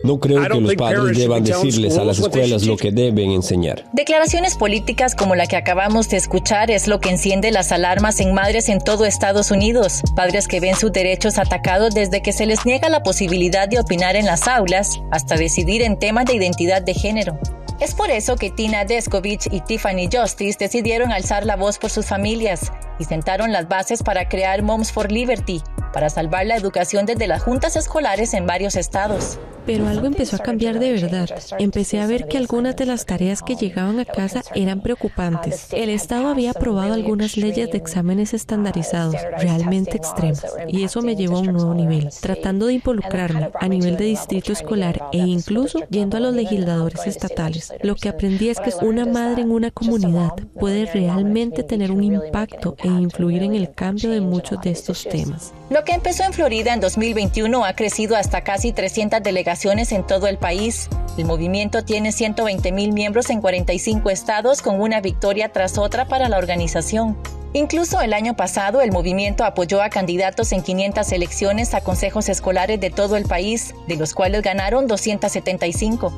No 0.06 0.18
creo 0.20 0.40
que 0.42 0.60
los 0.60 0.74
padres 0.76 1.18
deban 1.18 1.42
decirles 1.42 1.98
a 1.98 2.04
las 2.04 2.18
escuelas 2.18 2.64
lo 2.64 2.76
que 2.76 2.92
deben 2.92 3.32
enseñar. 3.32 3.84
Declaraciones 3.92 4.56
políticas 4.56 5.14
como 5.14 5.34
la 5.34 5.46
que 5.46 5.56
acabamos 5.56 6.08
de 6.08 6.16
escuchar 6.16 6.70
es 6.70 6.86
lo 6.86 7.00
que 7.00 7.10
enciende 7.10 7.50
las 7.50 7.72
alarmas 7.72 8.20
en 8.20 8.32
madres 8.32 8.68
en 8.68 8.80
todo 8.80 9.04
Estados 9.04 9.50
Unidos. 9.50 10.02
Padres 10.14 10.46
que 10.46 10.60
ven 10.60 10.76
sus 10.76 10.92
derechos 10.92 11.38
atacados 11.38 11.94
desde 11.94 12.22
que 12.22 12.32
se 12.32 12.46
les 12.46 12.64
niega 12.64 12.88
la 12.88 13.02
posibilidad 13.02 13.68
de 13.68 13.80
opinar 13.80 14.14
en 14.14 14.26
las 14.26 14.46
aulas 14.46 15.00
hasta 15.10 15.36
decidir 15.36 15.82
en 15.82 15.98
temas 15.98 16.26
de 16.26 16.36
identidad 16.36 16.82
de 16.82 16.94
género. 16.94 17.38
Es 17.78 17.94
por 17.94 18.10
eso 18.10 18.36
que 18.36 18.50
Tina 18.50 18.86
Deskovich 18.86 19.48
y 19.50 19.60
Tiffany 19.60 20.08
Justice 20.10 20.56
decidieron 20.58 21.12
alzar 21.12 21.44
la 21.44 21.56
voz 21.56 21.78
por 21.78 21.90
sus 21.90 22.06
familias 22.06 22.72
y 22.98 23.04
sentaron 23.04 23.52
las 23.52 23.68
bases 23.68 24.02
para 24.02 24.28
crear 24.30 24.62
Moms 24.62 24.90
for 24.92 25.12
Liberty, 25.12 25.62
para 25.92 26.08
salvar 26.08 26.46
la 26.46 26.56
educación 26.56 27.04
desde 27.04 27.26
las 27.26 27.42
juntas 27.42 27.76
escolares 27.76 28.32
en 28.32 28.46
varios 28.46 28.76
estados. 28.76 29.38
Pero 29.66 29.90
algo 29.96 30.06
empezó 30.06 30.36
a 30.36 30.40
cambiar 30.40 30.78
de 30.78 30.92
verdad. 30.92 31.28
Empecé 31.58 32.00
a 32.00 32.06
ver 32.06 32.28
que 32.28 32.36
algunas 32.36 32.76
de 32.76 32.86
las 32.86 33.06
tareas 33.06 33.42
que 33.42 33.56
llegaban 33.56 33.98
a 33.98 34.04
casa 34.04 34.42
eran 34.54 34.82
preocupantes. 34.82 35.68
El 35.72 35.90
Estado 35.90 36.28
había 36.28 36.50
aprobado 36.50 36.94
algunas 36.94 37.36
leyes 37.36 37.70
de 37.70 37.78
exámenes 37.78 38.34
estandarizados, 38.34 39.16
realmente 39.38 39.96
extremas, 39.96 40.44
y 40.68 40.84
eso 40.84 41.02
me 41.02 41.16
llevó 41.16 41.38
a 41.38 41.40
un 41.40 41.52
nuevo 41.52 41.74
nivel, 41.74 42.10
tratando 42.20 42.66
de 42.66 42.74
involucrarme 42.74 43.50
a 43.58 43.68
nivel 43.68 43.96
de 43.96 44.04
distrito 44.04 44.52
escolar 44.52 45.08
e 45.12 45.18
incluso 45.18 45.80
yendo 45.88 46.16
a 46.16 46.20
los 46.20 46.34
legisladores 46.34 47.06
estatales. 47.06 47.72
Lo 47.82 47.94
que 47.94 48.08
aprendí 48.08 48.50
es 48.50 48.60
que 48.60 48.72
una 48.84 49.06
madre 49.06 49.42
en 49.42 49.50
una 49.50 49.70
comunidad 49.70 50.32
puede 50.58 50.86
realmente 50.86 51.62
tener 51.62 51.90
un 51.90 52.04
impacto 52.04 52.76
e 52.82 52.88
influir 52.88 53.42
en 53.42 53.54
el 53.54 53.72
cambio 53.72 54.10
de 54.10 54.20
muchos 54.20 54.60
de 54.60 54.70
estos 54.70 55.04
temas. 55.04 55.52
Lo 55.70 55.84
que 55.84 55.92
empezó 55.92 56.22
en 56.24 56.32
Florida 56.32 56.74
en 56.74 56.80
2021 56.80 57.64
ha 57.64 57.74
crecido 57.74 58.16
hasta 58.16 58.42
casi 58.42 58.72
300 58.72 59.22
delegaciones 59.22 59.85
en 59.92 60.06
todo 60.06 60.26
el 60.26 60.38
país. 60.38 60.88
El 61.16 61.24
movimiento 61.24 61.84
tiene 61.84 62.12
120 62.12 62.72
mil 62.72 62.92
miembros 62.92 63.30
en 63.30 63.40
45 63.40 64.10
estados 64.10 64.62
con 64.62 64.80
una 64.80 65.00
victoria 65.00 65.52
tras 65.52 65.78
otra 65.78 66.06
para 66.06 66.28
la 66.28 66.38
organización. 66.38 67.16
Incluso 67.56 68.02
el 68.02 68.12
año 68.12 68.36
pasado 68.36 68.82
el 68.82 68.92
movimiento 68.92 69.42
apoyó 69.42 69.80
a 69.80 69.88
candidatos 69.88 70.52
en 70.52 70.60
500 70.62 71.10
elecciones 71.12 71.72
a 71.72 71.80
consejos 71.80 72.28
escolares 72.28 72.78
de 72.78 72.90
todo 72.90 73.16
el 73.16 73.24
país, 73.24 73.74
de 73.88 73.96
los 73.96 74.12
cuales 74.12 74.42
ganaron 74.42 74.86
275. 74.86 76.12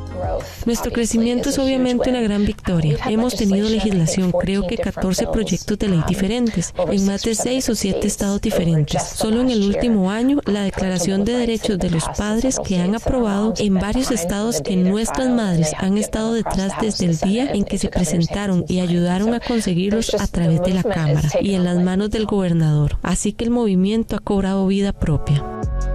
Nuestro 0.67 0.91
crecimiento 0.91 1.51
es 1.51 1.59
obviamente 1.61 2.11
una 2.11 2.23
gran 2.23 2.45
victoria. 2.45 2.97
Hemos 3.07 3.37
tenido 3.37 3.69
legislación, 3.69 4.33
creo 4.33 4.67
que 4.67 4.79
14 4.79 5.29
proyectos 5.29 5.79
de 5.79 5.87
ley 5.87 6.03
diferentes, 6.09 6.75
en 6.91 7.07
más 7.07 7.23
de 7.23 7.37
6 7.37 7.69
o 7.69 7.75
7 7.77 8.05
estados 8.05 8.41
diferentes. 8.41 9.01
Solo 9.01 9.41
en 9.41 9.51
el 9.51 9.63
último 9.63 10.11
año, 10.11 10.41
la 10.45 10.65
Declaración 10.65 11.25
de 11.25 11.37
Derechos 11.37 11.79
de 11.79 11.91
los 11.91 12.09
Padres 12.19 12.59
que 12.67 12.81
han 12.81 12.97
aprobado 12.97 13.55
en 13.59 13.75
varios 13.75 14.11
estados 14.11 14.61
que 14.61 14.75
nuestras 14.75 15.29
madres 15.29 15.71
han 15.79 15.99
estado 15.99 16.35
detrás 16.35 16.73
desde 16.81 17.05
el 17.05 17.17
día 17.17 17.53
en 17.53 17.63
que 17.63 17.79
se 17.79 17.91
presentaron 17.91 18.65
y 18.67 18.81
ayudaron 18.81 19.35
a 19.35 19.39
conseguirlos 19.39 20.15
a 20.15 20.27
través 20.27 20.63
de 20.63 20.75
la 20.75 20.83
Cámara 20.83 21.28
y 21.41 21.55
en 21.55 21.65
las 21.65 21.79
manos 21.79 22.11
del 22.11 22.27
gobernador, 22.27 22.99
así 23.03 23.33
que 23.33 23.45
el 23.45 23.51
movimiento 23.51 24.17
ha 24.17 24.21
cobrado 24.21 24.67
vida 24.67 24.93
propia. 24.93 25.45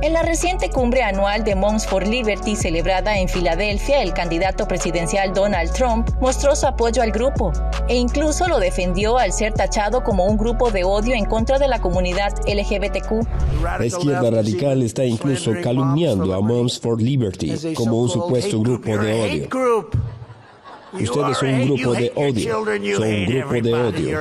En 0.01 0.11
la 0.11 0.21
reciente 0.21 0.69
cumbre 0.69 1.01
anual 1.01 1.45
de 1.45 1.55
Moms 1.55 1.85
for 1.87 2.05
Liberty 2.05 2.57
celebrada 2.57 3.17
en 3.17 3.29
Filadelfia, 3.29 4.01
el 4.01 4.13
candidato 4.13 4.67
presidencial 4.67 5.33
Donald 5.33 5.71
Trump 5.71 6.09
mostró 6.19 6.57
su 6.57 6.67
apoyo 6.67 7.01
al 7.01 7.11
grupo 7.11 7.53
e 7.87 7.95
incluso 7.95 8.47
lo 8.49 8.59
defendió 8.59 9.17
al 9.17 9.31
ser 9.31 9.53
tachado 9.53 10.03
como 10.03 10.25
un 10.25 10.37
grupo 10.37 10.71
de 10.71 10.83
odio 10.83 11.15
en 11.15 11.25
contra 11.25 11.57
de 11.57 11.69
la 11.69 11.79
comunidad 11.79 12.33
LGBTQ. 12.45 13.25
La 13.79 13.85
izquierda 13.85 14.29
radical 14.29 14.81
está 14.83 15.05
incluso 15.05 15.53
calumniando 15.63 16.33
a 16.33 16.41
Moms 16.41 16.79
for 16.79 17.01
Liberty 17.01 17.73
como 17.73 17.99
un 17.99 18.09
supuesto 18.09 18.59
grupo 18.59 18.97
de 18.97 19.21
odio. 19.21 19.89
Ustedes 20.93 21.37
son 21.37 21.49
un 21.49 21.65
grupo 21.65 21.93
de 21.93 22.11
odio. 22.15 22.65
Son 22.97 23.07
un 23.07 23.25
grupo 23.25 23.53
de 23.53 23.73
odio. 23.73 24.19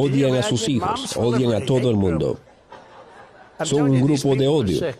Odian 0.00 0.36
a 0.36 0.42
sus 0.44 0.68
hijos, 0.68 1.16
odian 1.16 1.60
a 1.60 1.66
todo 1.66 1.90
el 1.90 1.96
mundo. 1.96 2.38
Son 3.64 3.90
un 3.90 4.00
grupo 4.00 4.36
de 4.36 4.46
odio. 4.46 4.94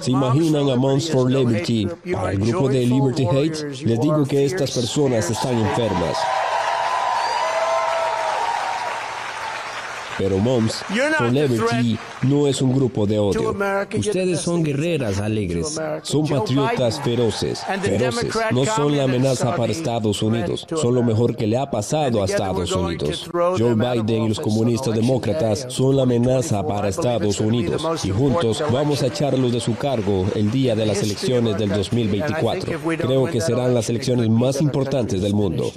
¿Se 0.00 0.10
imaginan 0.10 0.68
a 0.68 0.74
Moms 0.74 1.08
for 1.08 1.30
Liberty 1.30 1.88
para 2.12 2.32
el 2.32 2.38
grupo 2.38 2.68
de 2.68 2.84
Liberty 2.84 3.24
Hate? 3.24 3.84
Les 3.84 4.00
digo 4.00 4.24
que 4.26 4.44
estas 4.44 4.72
personas 4.72 5.30
están 5.30 5.56
enfermas. 5.58 6.18
Pero 10.18 10.38
Moms 10.38 10.84
Liberty 11.30 11.98
no 12.22 12.48
es 12.48 12.60
un 12.60 12.74
grupo 12.74 13.06
de 13.06 13.18
odio. 13.18 13.54
Ustedes 13.96 14.40
son 14.40 14.62
guerreras 14.64 15.20
alegres, 15.20 15.78
son 16.02 16.26
patriotas 16.26 17.00
feroces, 17.00 17.60
feroces. 17.80 18.34
No 18.52 18.64
son 18.64 18.96
la 18.96 19.04
amenaza 19.04 19.54
para 19.54 19.72
Estados 19.72 20.22
Unidos, 20.22 20.66
son 20.74 20.94
lo 20.94 21.02
mejor 21.02 21.36
que 21.36 21.46
le 21.46 21.56
ha 21.56 21.70
pasado 21.70 22.22
a 22.22 22.26
Estados 22.26 22.72
Unidos. 22.72 23.30
Joe 23.32 23.74
Biden 23.74 24.24
y 24.24 24.28
los 24.28 24.40
comunistas 24.40 24.94
demócratas 24.94 25.66
son 25.68 25.96
la 25.96 26.02
amenaza 26.02 26.66
para 26.66 26.88
Estados 26.88 27.40
Unidos 27.40 27.82
y 28.04 28.10
juntos 28.10 28.62
vamos 28.72 29.02
a 29.02 29.06
echarlos 29.06 29.52
de 29.52 29.60
su 29.60 29.76
cargo 29.76 30.26
el 30.34 30.50
día 30.50 30.74
de 30.74 30.86
las 30.86 31.02
elecciones 31.02 31.56
del 31.58 31.70
2024. 31.70 32.80
Creo 32.98 33.26
que 33.26 33.40
serán 33.40 33.74
las 33.74 33.88
elecciones 33.88 34.28
más 34.28 34.60
importantes 34.60 35.22
del 35.22 35.34
mundo. 35.34 35.70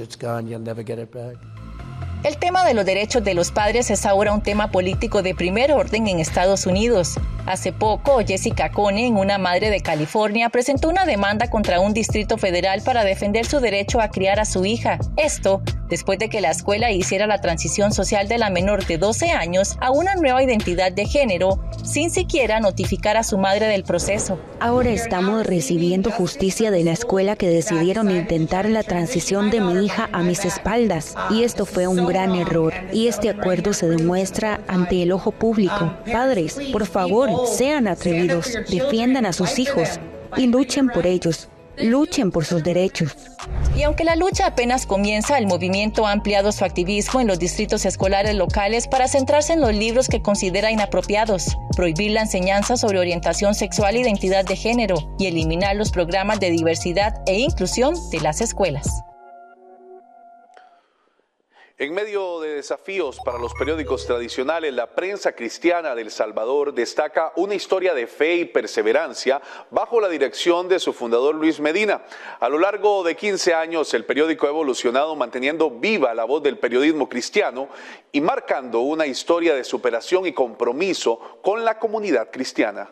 El 2.24 2.38
tema 2.38 2.64
de 2.64 2.76
los 2.76 2.86
derechos 2.86 3.24
de 3.24 3.34
los 3.34 3.50
padres 3.50 3.90
es 3.90 4.06
ahora 4.06 4.32
un 4.32 4.44
tema 4.44 4.70
político 4.70 5.24
de 5.24 5.34
primer 5.34 5.72
orden 5.72 6.08
en 6.08 6.20
Estados 6.20 6.68
Unidos. 6.68 7.18
Hace 7.48 7.74
poco, 7.74 8.20
Jessica 8.24 8.70
Cone, 8.70 9.10
una 9.10 9.40
madre 9.40 9.72
de 9.72 9.82
California, 9.82 10.50
presentó 10.50 10.90
una 10.90 11.06
demanda 11.06 11.50
contra 11.50 11.80
un 11.80 11.94
distrito 11.94 12.38
federal 12.38 12.84
para 12.84 13.04
defender 13.04 13.48
su 13.48 13.60
derecho 13.60 14.00
a 14.00 14.10
criar 14.10 14.40
a 14.40 14.46
su 14.46 14.66
hija. 14.66 15.00
Esto 15.18 15.64
después 15.92 16.18
de 16.18 16.30
que 16.30 16.42
la 16.42 16.50
escuela 16.50 16.90
hiciera 16.90 17.28
la 17.28 17.42
transición 17.42 17.92
social 17.92 18.30
de 18.30 18.38
la 18.38 18.50
menor 18.50 18.86
de 18.86 18.98
12 18.98 19.32
años 19.32 19.78
a 19.82 19.92
una 19.92 20.16
nueva 20.16 20.42
identidad 20.42 20.92
de 20.92 21.06
género 21.06 21.60
sin 21.84 22.10
siquiera 22.10 22.62
notificar 22.62 23.18
a 23.18 23.24
su 23.24 23.38
madre 23.38 23.68
del 23.68 23.84
proceso. 23.84 24.40
Ahora 24.62 24.90
estamos 24.92 25.46
recibiendo 25.46 26.10
justicia 26.10 26.72
de 26.72 26.86
la 26.86 26.94
escuela 26.94 27.36
que 27.36 27.50
decidieron 27.50 28.10
intentar 28.10 28.70
la 28.70 28.84
transición 28.84 29.52
de 29.52 29.60
mi 29.60 29.86
hija 29.86 30.10
a 30.14 30.24
mis 30.24 30.46
espaldas 30.46 31.16
y 31.30 31.44
esto 31.44 31.66
fue 31.66 31.88
un 31.88 32.06
gran 32.12 32.36
error 32.36 32.74
y 32.92 33.08
este 33.08 33.30
acuerdo 33.30 33.72
se 33.72 33.88
demuestra 33.88 34.60
ante 34.68 35.02
el 35.02 35.14
ojo 35.14 35.32
público. 35.32 35.94
Padres, 36.12 36.58
por 36.74 36.86
favor, 36.86 37.48
sean 37.48 37.88
atrevidos, 37.88 38.58
defiendan 38.70 39.26
a 39.26 39.32
sus 39.32 39.58
hijos 39.60 40.00
y 40.36 40.48
luchen 40.48 40.90
por 40.90 41.08
ellos. 41.08 41.48
Luchen 41.78 42.32
por 42.32 42.44
sus 42.44 42.64
derechos. 42.64 43.16
Y 43.78 43.84
aunque 43.84 44.04
la 44.04 44.18
lucha 44.18 44.46
apenas 44.46 44.86
comienza, 44.86 45.38
el 45.38 45.48
movimiento 45.48 46.06
ha 46.06 46.12
ampliado 46.12 46.52
su 46.52 46.66
activismo 46.66 47.22
en 47.22 47.28
los 47.28 47.40
distritos 47.40 47.86
escolares 47.86 48.36
locales 48.36 48.90
para 48.90 49.08
centrarse 49.08 49.54
en 49.54 49.62
los 49.62 49.74
libros 49.74 50.10
que 50.10 50.22
considera 50.22 50.70
inapropiados, 50.70 51.58
prohibir 51.76 52.12
la 52.12 52.22
enseñanza 52.22 52.76
sobre 52.76 53.00
orientación 53.00 53.56
sexual 53.56 53.96
e 53.96 54.02
identidad 54.02 54.44
de 54.44 54.58
género 54.58 55.16
y 55.18 55.28
eliminar 55.28 55.78
los 55.78 55.92
programas 55.92 56.42
de 56.42 56.52
diversidad 56.52 57.16
e 57.26 57.40
inclusión 57.40 57.96
de 58.12 58.20
las 58.20 58.42
escuelas. 58.42 59.02
En 61.82 61.96
medio 61.96 62.40
de 62.42 62.58
desafíos 62.58 63.20
para 63.26 63.40
los 63.40 63.56
periódicos 63.56 64.06
tradicionales, 64.06 64.72
la 64.72 64.94
prensa 64.94 65.32
cristiana 65.32 65.96
de 65.96 66.04
El 66.04 66.12
Salvador 66.12 66.76
destaca 66.76 67.34
una 67.38 67.56
historia 67.56 67.96
de 67.96 68.06
fe 68.06 68.36
y 68.36 68.46
perseverancia 68.46 69.42
bajo 69.72 70.00
la 70.00 70.08
dirección 70.08 70.68
de 70.70 70.78
su 70.78 70.94
fundador 70.94 71.34
Luis 71.34 71.60
Medina. 71.60 72.04
A 72.40 72.50
lo 72.50 72.60
largo 72.60 73.04
de 73.04 73.16
15 73.16 73.56
años, 73.56 73.96
el 73.96 74.06
periódico 74.06 74.46
ha 74.46 74.52
evolucionado 74.52 75.16
manteniendo 75.16 75.72
viva 75.72 76.14
la 76.14 76.26
voz 76.26 76.44
del 76.44 76.60
periodismo 76.60 77.10
cristiano 77.10 77.68
y 78.12 78.22
marcando 78.22 78.82
una 78.82 79.08
historia 79.08 79.56
de 79.56 79.64
superación 79.64 80.28
y 80.28 80.34
compromiso 80.34 81.40
con 81.42 81.66
la 81.66 81.80
comunidad 81.80 82.30
cristiana. 82.30 82.92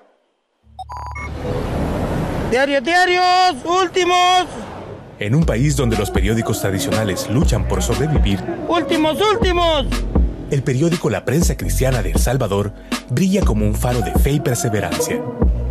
Diarios, 2.49 2.83
diarios, 2.83 3.63
últimos. 3.65 4.47
En 5.19 5.35
un 5.35 5.43
país 5.43 5.75
donde 5.75 5.97
los 5.97 6.11
periódicos 6.11 6.61
tradicionales 6.61 7.29
luchan 7.29 7.67
por 7.67 7.83
sobrevivir, 7.83 8.39
¡Últimos, 8.69 9.17
últimos! 9.33 9.85
el 10.49 10.63
periódico 10.63 11.09
La 11.09 11.25
Prensa 11.25 11.57
Cristiana 11.57 12.01
de 12.01 12.11
El 12.11 12.19
Salvador 12.19 12.71
brilla 13.09 13.41
como 13.41 13.65
un 13.65 13.75
faro 13.75 13.99
de 13.99 14.13
fe 14.13 14.31
y 14.31 14.39
perseverancia. 14.39 15.21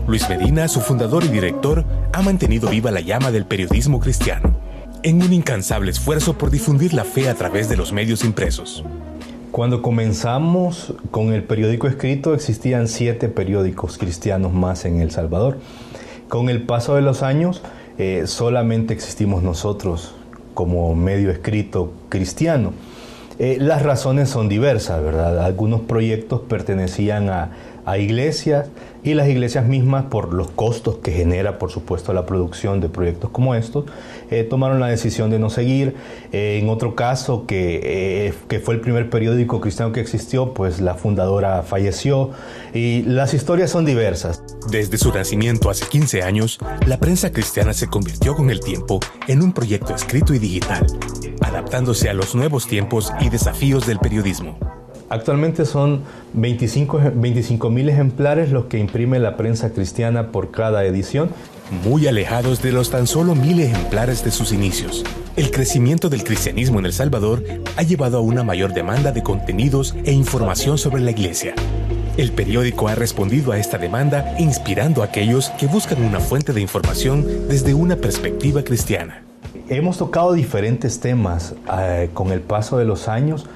Luis 0.07 0.29
Medina, 0.29 0.69
su 0.69 0.81
fundador 0.81 1.25
y 1.25 1.29
director, 1.29 1.87
ha 2.13 2.21
mantenido 2.21 2.69
viva 2.69 2.91
la 2.91 3.01
llama 3.01 3.31
del 3.31 3.47
periodismo 3.47 4.01
cristiano, 4.01 4.55
en 5.03 5.23
un 5.23 5.33
incansable 5.33 5.93
esfuerzo 5.93 6.37
por 6.37 6.51
difundir 6.51 6.93
la 6.93 7.05
fe 7.05 7.31
a 7.31 7.35
través 7.35 7.71
de 7.71 7.79
los 7.79 7.91
medios 7.91 8.25
impresos. 8.25 8.85
Cuando 9.51 9.81
comenzamos 9.81 10.93
con 11.11 11.33
el 11.33 11.43
periódico 11.43 11.89
escrito 11.89 12.35
existían 12.35 12.87
siete 12.87 13.31
periódicos 13.31 13.97
cristianos 13.97 14.53
más 14.53 14.85
en 14.85 15.01
El 15.01 15.11
Salvador. 15.11 15.59
Con 16.29 16.51
el 16.51 16.63
paso 16.65 16.97
de 16.97 17.01
los 17.01 17.23
años 17.23 17.63
eh, 17.99 18.27
solamente 18.27 18.95
existimos 18.95 19.43
nosotros 19.43 20.15
como 20.55 20.95
medio 20.95 21.31
escrito 21.31 21.93
cristiano. 22.09 22.73
Eh, 23.39 23.59
las 23.61 23.83
razones 23.83 24.29
son 24.29 24.49
diversas, 24.49 25.03
¿verdad? 25.03 25.45
Algunos 25.45 25.83
proyectos 25.83 26.41
pertenecían 26.41 27.29
a, 27.29 27.51
a 27.89 27.97
iglesias 27.97 28.69
y 29.03 29.15
las 29.15 29.29
iglesias 29.29 29.65
mismas, 29.65 30.05
por 30.07 30.35
los 30.35 30.51
costos 30.51 30.97
que 30.97 31.11
genera, 31.11 31.59
por 31.59 31.71
supuesto, 31.71 32.13
la 32.13 32.27
producción 32.27 32.81
de 32.81 32.91
proyectos 32.91 33.31
como 33.31 33.55
estos, 33.55 33.87
eh, 34.31 34.45
tomaron 34.45 34.79
la 34.79 34.89
decisión 34.89 35.31
de 35.31 35.39
no 35.39 35.49
seguir. 35.49 35.95
Eh, 36.33 36.59
en 36.61 36.69
otro 36.69 36.95
caso, 36.95 37.47
que, 37.47 37.81
eh, 37.83 38.35
que 38.49 38.59
fue 38.59 38.75
el 38.75 38.81
primer 38.83 39.09
periódico 39.09 39.63
cristiano 39.63 39.93
que 39.93 40.01
existió, 40.01 40.53
pues 40.53 40.83
la 40.83 40.95
fundadora 40.95 41.63
falleció 41.63 42.33
y 42.75 43.03
las 43.03 43.33
historias 43.33 43.71
son 43.71 43.87
diversas. 43.87 44.43
Desde 44.71 44.99
su 44.99 45.11
nacimiento 45.11 45.71
hace 45.71 45.87
15 45.87 46.23
años, 46.23 46.59
la 46.87 46.99
prensa 46.99 47.33
cristiana 47.33 47.73
se 47.73 47.87
convirtió 47.87 48.35
con 48.35 48.51
el 48.51 48.61
tiempo 48.61 49.01
en 49.29 49.43
un 49.43 49.55
proyecto 49.55 49.95
escrito 49.95 50.35
y 50.35 50.39
digital, 50.39 50.87
adaptándose 51.41 52.11
a 52.11 52.13
los 52.13 52.35
nuevos 52.35 52.67
tiempos 52.67 53.15
y 53.21 53.31
desafíos 53.31 53.87
del 53.87 53.99
periodismo. 53.99 54.78
Actualmente 55.11 55.65
son 55.65 56.03
25 56.35 57.71
mil 57.71 57.89
ejemplares 57.89 58.53
los 58.53 58.67
que 58.67 58.79
imprime 58.79 59.19
la 59.19 59.37
prensa 59.37 59.71
cristiana 59.71 60.31
por 60.33 60.51
cada 60.51 60.85
edición. 60.85 61.31
Muy 61.85 62.07
alejados 62.07 62.63
de 62.63 62.73
los 62.73 62.91
tan 62.91 63.07
solo 63.07 63.35
mil 63.35 63.61
ejemplares 63.61 64.23
de 64.25 64.31
sus 64.31 64.53
inicios. 64.53 65.05
El 65.37 65.51
crecimiento 65.51 66.09
del 66.11 66.25
cristianismo 66.25 66.79
en 66.79 66.87
El 66.87 66.93
Salvador 66.93 67.43
ha 67.77 67.83
llevado 67.83 68.19
a 68.19 68.21
una 68.21 68.43
mayor 68.43 68.75
demanda 68.75 69.13
de 69.13 69.23
contenidos 69.23 69.95
e 70.05 70.13
información 70.13 70.77
sobre 70.77 71.01
la 71.01 71.11
iglesia. 71.11 71.55
El 72.19 72.33
periódico 72.33 72.89
ha 72.89 72.95
respondido 72.95 73.53
a 73.53 73.59
esta 73.59 73.79
demanda 73.79 74.35
inspirando 74.39 75.03
a 75.03 75.07
aquellos 75.07 75.51
que 75.51 75.69
buscan 75.69 76.03
una 76.03 76.21
fuente 76.21 76.53
de 76.53 76.61
información 76.61 77.25
desde 77.49 77.73
una 77.75 77.97
perspectiva 77.97 78.63
cristiana. 78.63 79.23
Hemos 79.69 79.99
tocado 79.99 80.33
diferentes 80.33 81.01
temas 81.01 81.55
eh, 81.79 82.11
con 82.13 82.33
el 82.33 82.41
paso 82.41 82.77
de 82.77 82.85
los 82.85 83.07
años 83.07 83.47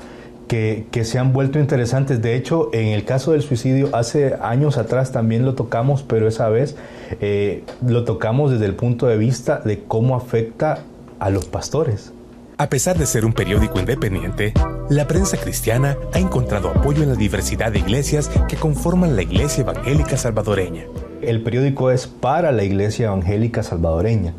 que, 0.53 1.05
se 1.05 1.19
han 1.19 1.33
vuelto 1.33 1.59
interesantes. 1.59 2.21
De 2.21 2.35
hecho, 2.37 2.69
en 2.75 2.89
el 2.89 3.05
caso 3.07 3.33
del 3.33 3.41
suicidio, 3.41 3.89
hace 3.95 4.35
años 4.43 4.77
atrás 4.77 5.11
también 5.11 5.47
lo 5.47 5.55
tocamos, 5.55 6.03
pero 6.03 6.29
esa 6.29 6.51
vez 6.51 6.77
eh, 7.21 7.65
lo 7.87 8.05
tocamos 8.05 8.51
desde 8.51 8.67
el 8.67 8.75
punto 8.75 9.07
de 9.07 9.17
vista 9.17 9.61
de 9.65 9.83
cómo 9.83 10.15
afecta 10.15 10.85
a 11.19 11.31
los 11.31 11.47
pastores. 11.47 12.13
A 12.59 12.69
pesar 12.69 12.99
de 12.99 13.07
ser 13.07 13.25
un 13.25 13.33
periódico 13.33 13.81
independiente, 13.81 14.53
la 14.91 15.09
prensa 15.09 15.39
cristiana 15.39 15.97
ha 16.13 16.19
encontrado 16.19 16.69
apoyo 16.69 17.03
en 17.03 17.09
la 17.09 17.15
diversidad 17.15 17.73
de 17.73 17.79
iglesias 17.79 18.31
que 18.47 18.57
conforman 18.57 19.17
la 19.17 19.23
Iglesia 19.23 19.63
Evangélica 19.63 20.19
Salvadoreña. 20.19 20.85
El 21.23 21.43
periódico 21.43 21.91
es 21.91 22.07
para 22.07 22.53
la 22.53 22.63
Iglesia 22.63 23.07
Evangélica 23.07 23.63
Salvadoreña 23.63 24.35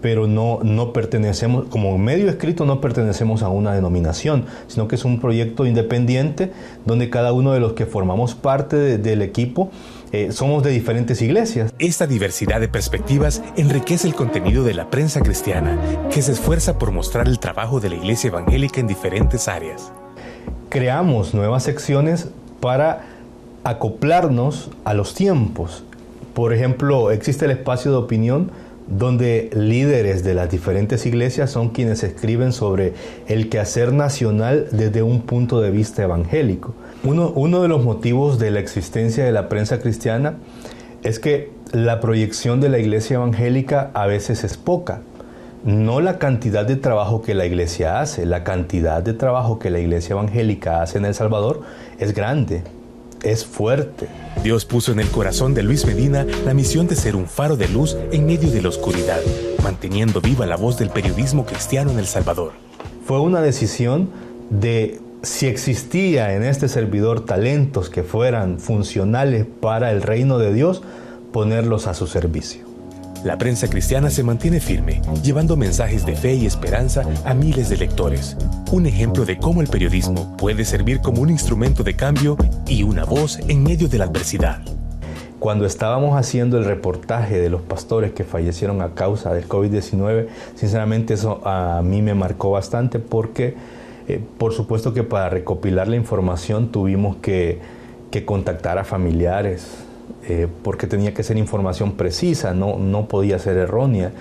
pero 0.00 0.26
no, 0.26 0.60
no 0.62 0.92
pertenecemos, 0.92 1.66
como 1.66 1.96
medio 1.98 2.28
escrito 2.28 2.64
no 2.64 2.80
pertenecemos 2.80 3.42
a 3.42 3.48
una 3.48 3.72
denominación, 3.72 4.44
sino 4.66 4.88
que 4.88 4.94
es 4.94 5.04
un 5.04 5.20
proyecto 5.20 5.66
independiente 5.66 6.52
donde 6.86 7.10
cada 7.10 7.32
uno 7.32 7.52
de 7.52 7.60
los 7.60 7.72
que 7.72 7.86
formamos 7.86 8.34
parte 8.34 8.98
del 8.98 9.22
equipo 9.22 9.70
eh, 10.12 10.32
somos 10.32 10.62
de 10.62 10.70
diferentes 10.70 11.20
iglesias. 11.20 11.74
Esta 11.78 12.06
diversidad 12.06 12.60
de 12.60 12.68
perspectivas 12.68 13.42
enriquece 13.56 14.06
el 14.06 14.14
contenido 14.14 14.64
de 14.64 14.74
la 14.74 14.88
prensa 14.88 15.20
cristiana, 15.20 15.78
que 16.10 16.22
se 16.22 16.32
esfuerza 16.32 16.78
por 16.78 16.92
mostrar 16.92 17.28
el 17.28 17.38
trabajo 17.38 17.80
de 17.80 17.90
la 17.90 17.96
iglesia 17.96 18.28
evangélica 18.28 18.80
en 18.80 18.86
diferentes 18.86 19.48
áreas. 19.48 19.92
Creamos 20.70 21.34
nuevas 21.34 21.64
secciones 21.64 22.28
para 22.60 23.04
acoplarnos 23.64 24.70
a 24.84 24.94
los 24.94 25.14
tiempos. 25.14 25.84
Por 26.32 26.54
ejemplo, 26.54 27.10
existe 27.10 27.44
el 27.44 27.50
espacio 27.50 27.90
de 27.90 27.98
opinión, 27.98 28.50
donde 28.88 29.50
líderes 29.52 30.24
de 30.24 30.34
las 30.34 30.50
diferentes 30.50 31.04
iglesias 31.04 31.50
son 31.50 31.70
quienes 31.70 32.02
escriben 32.02 32.52
sobre 32.52 32.94
el 33.26 33.48
quehacer 33.48 33.92
nacional 33.92 34.68
desde 34.72 35.02
un 35.02 35.22
punto 35.22 35.60
de 35.60 35.70
vista 35.70 36.02
evangélico. 36.02 36.74
Uno, 37.04 37.62
de 37.62 37.68
los 37.68 37.84
motivos 37.84 38.38
de 38.38 38.50
la 38.50 38.60
existencia 38.60 39.24
de 39.24 39.32
la 39.32 39.48
prensa 39.48 39.78
cristiana 39.78 40.38
es 41.02 41.18
que 41.18 41.50
la 41.72 42.00
proyección 42.00 42.60
de 42.60 42.70
la 42.70 42.78
iglesia 42.78 43.16
evangélica 43.16 43.90
a 43.94 44.06
veces 44.06 44.42
es 44.42 44.56
poca. 44.56 45.02
No 45.64 46.00
la 46.00 46.18
cantidad 46.18 46.64
de 46.64 46.76
trabajo 46.76 47.20
que 47.20 47.34
la 47.34 47.44
iglesia 47.44 48.00
hace, 48.00 48.24
la 48.26 48.42
cantidad 48.42 49.02
de 49.02 49.12
trabajo 49.12 49.58
que 49.58 49.70
la 49.70 49.80
iglesia 49.80 50.14
evangélica 50.14 50.82
hace 50.82 50.98
en 50.98 51.04
El 51.04 51.14
Salvador 51.14 51.62
es 51.98 52.14
grande 52.14 52.62
es 53.22 53.44
fuerte. 53.44 54.08
Dios 54.42 54.64
puso 54.64 54.92
en 54.92 55.00
el 55.00 55.08
corazón 55.08 55.54
de 55.54 55.62
Luis 55.62 55.84
Medina 55.86 56.26
la 56.44 56.54
misión 56.54 56.86
de 56.86 56.96
ser 56.96 57.16
un 57.16 57.26
faro 57.26 57.56
de 57.56 57.68
luz 57.68 57.96
en 58.12 58.26
medio 58.26 58.50
de 58.50 58.62
la 58.62 58.68
oscuridad, 58.68 59.20
manteniendo 59.62 60.20
viva 60.20 60.46
la 60.46 60.56
voz 60.56 60.78
del 60.78 60.90
periodismo 60.90 61.44
cristiano 61.44 61.90
en 61.90 61.98
El 61.98 62.06
Salvador. 62.06 62.52
Fue 63.06 63.20
una 63.20 63.40
decisión 63.40 64.10
de 64.50 65.00
si 65.22 65.46
existía 65.46 66.34
en 66.34 66.44
este 66.44 66.68
servidor 66.68 67.24
talentos 67.24 67.90
que 67.90 68.02
fueran 68.02 68.60
funcionales 68.60 69.46
para 69.60 69.90
el 69.90 70.02
reino 70.02 70.38
de 70.38 70.52
Dios, 70.52 70.82
ponerlos 71.32 71.86
a 71.86 71.94
su 71.94 72.06
servicio. 72.06 72.67
La 73.24 73.36
prensa 73.36 73.68
cristiana 73.68 74.10
se 74.10 74.22
mantiene 74.22 74.60
firme, 74.60 75.02
llevando 75.24 75.56
mensajes 75.56 76.06
de 76.06 76.14
fe 76.14 76.34
y 76.34 76.46
esperanza 76.46 77.02
a 77.24 77.34
miles 77.34 77.68
de 77.68 77.76
lectores. 77.76 78.36
Un 78.70 78.86
ejemplo 78.86 79.24
de 79.24 79.38
cómo 79.38 79.60
el 79.60 79.66
periodismo 79.66 80.36
puede 80.36 80.64
servir 80.64 81.00
como 81.00 81.22
un 81.22 81.30
instrumento 81.30 81.82
de 81.82 81.96
cambio 81.96 82.36
y 82.68 82.84
una 82.84 83.04
voz 83.04 83.40
en 83.48 83.64
medio 83.64 83.88
de 83.88 83.98
la 83.98 84.04
adversidad. 84.04 84.60
Cuando 85.40 85.66
estábamos 85.66 86.16
haciendo 86.16 86.58
el 86.58 86.64
reportaje 86.64 87.40
de 87.40 87.50
los 87.50 87.62
pastores 87.62 88.12
que 88.12 88.22
fallecieron 88.22 88.82
a 88.82 88.94
causa 88.94 89.34
del 89.34 89.48
COVID-19, 89.48 90.28
sinceramente 90.54 91.14
eso 91.14 91.40
a 91.44 91.82
mí 91.82 92.02
me 92.02 92.14
marcó 92.14 92.52
bastante 92.52 93.00
porque, 93.00 93.56
eh, 94.06 94.20
por 94.38 94.52
supuesto 94.52 94.94
que 94.94 95.02
para 95.02 95.28
recopilar 95.28 95.88
la 95.88 95.96
información 95.96 96.70
tuvimos 96.70 97.16
que, 97.16 97.58
que 98.12 98.24
contactar 98.24 98.78
a 98.78 98.84
familiares, 98.84 99.87
eh, 100.24 100.46
porque 100.62 100.86
tenía 100.86 101.14
que 101.14 101.22
ser 101.22 101.36
información 101.36 101.92
precisa, 101.92 102.54
no, 102.54 102.78
no 102.78 103.08
podía 103.08 103.38
ser 103.38 103.56
errónea. 103.56 104.12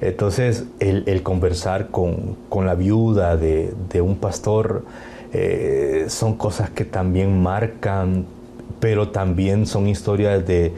Entonces, 0.00 0.64
el, 0.80 1.22
conversar 1.22 1.88
con, 1.88 2.36
la 2.52 2.74
viuda 2.74 3.36
de, 3.36 3.72
un 4.02 4.16
pastor 4.16 4.84
eh, 5.32 6.06
son 6.08 6.36
cosas 6.36 6.70
que 6.70 6.84
también 6.84 7.42
marcan, 7.42 8.26
pero 8.80 9.08
también 9.08 9.66
son 9.66 9.88
historias 9.88 10.44
de, 10.46 10.72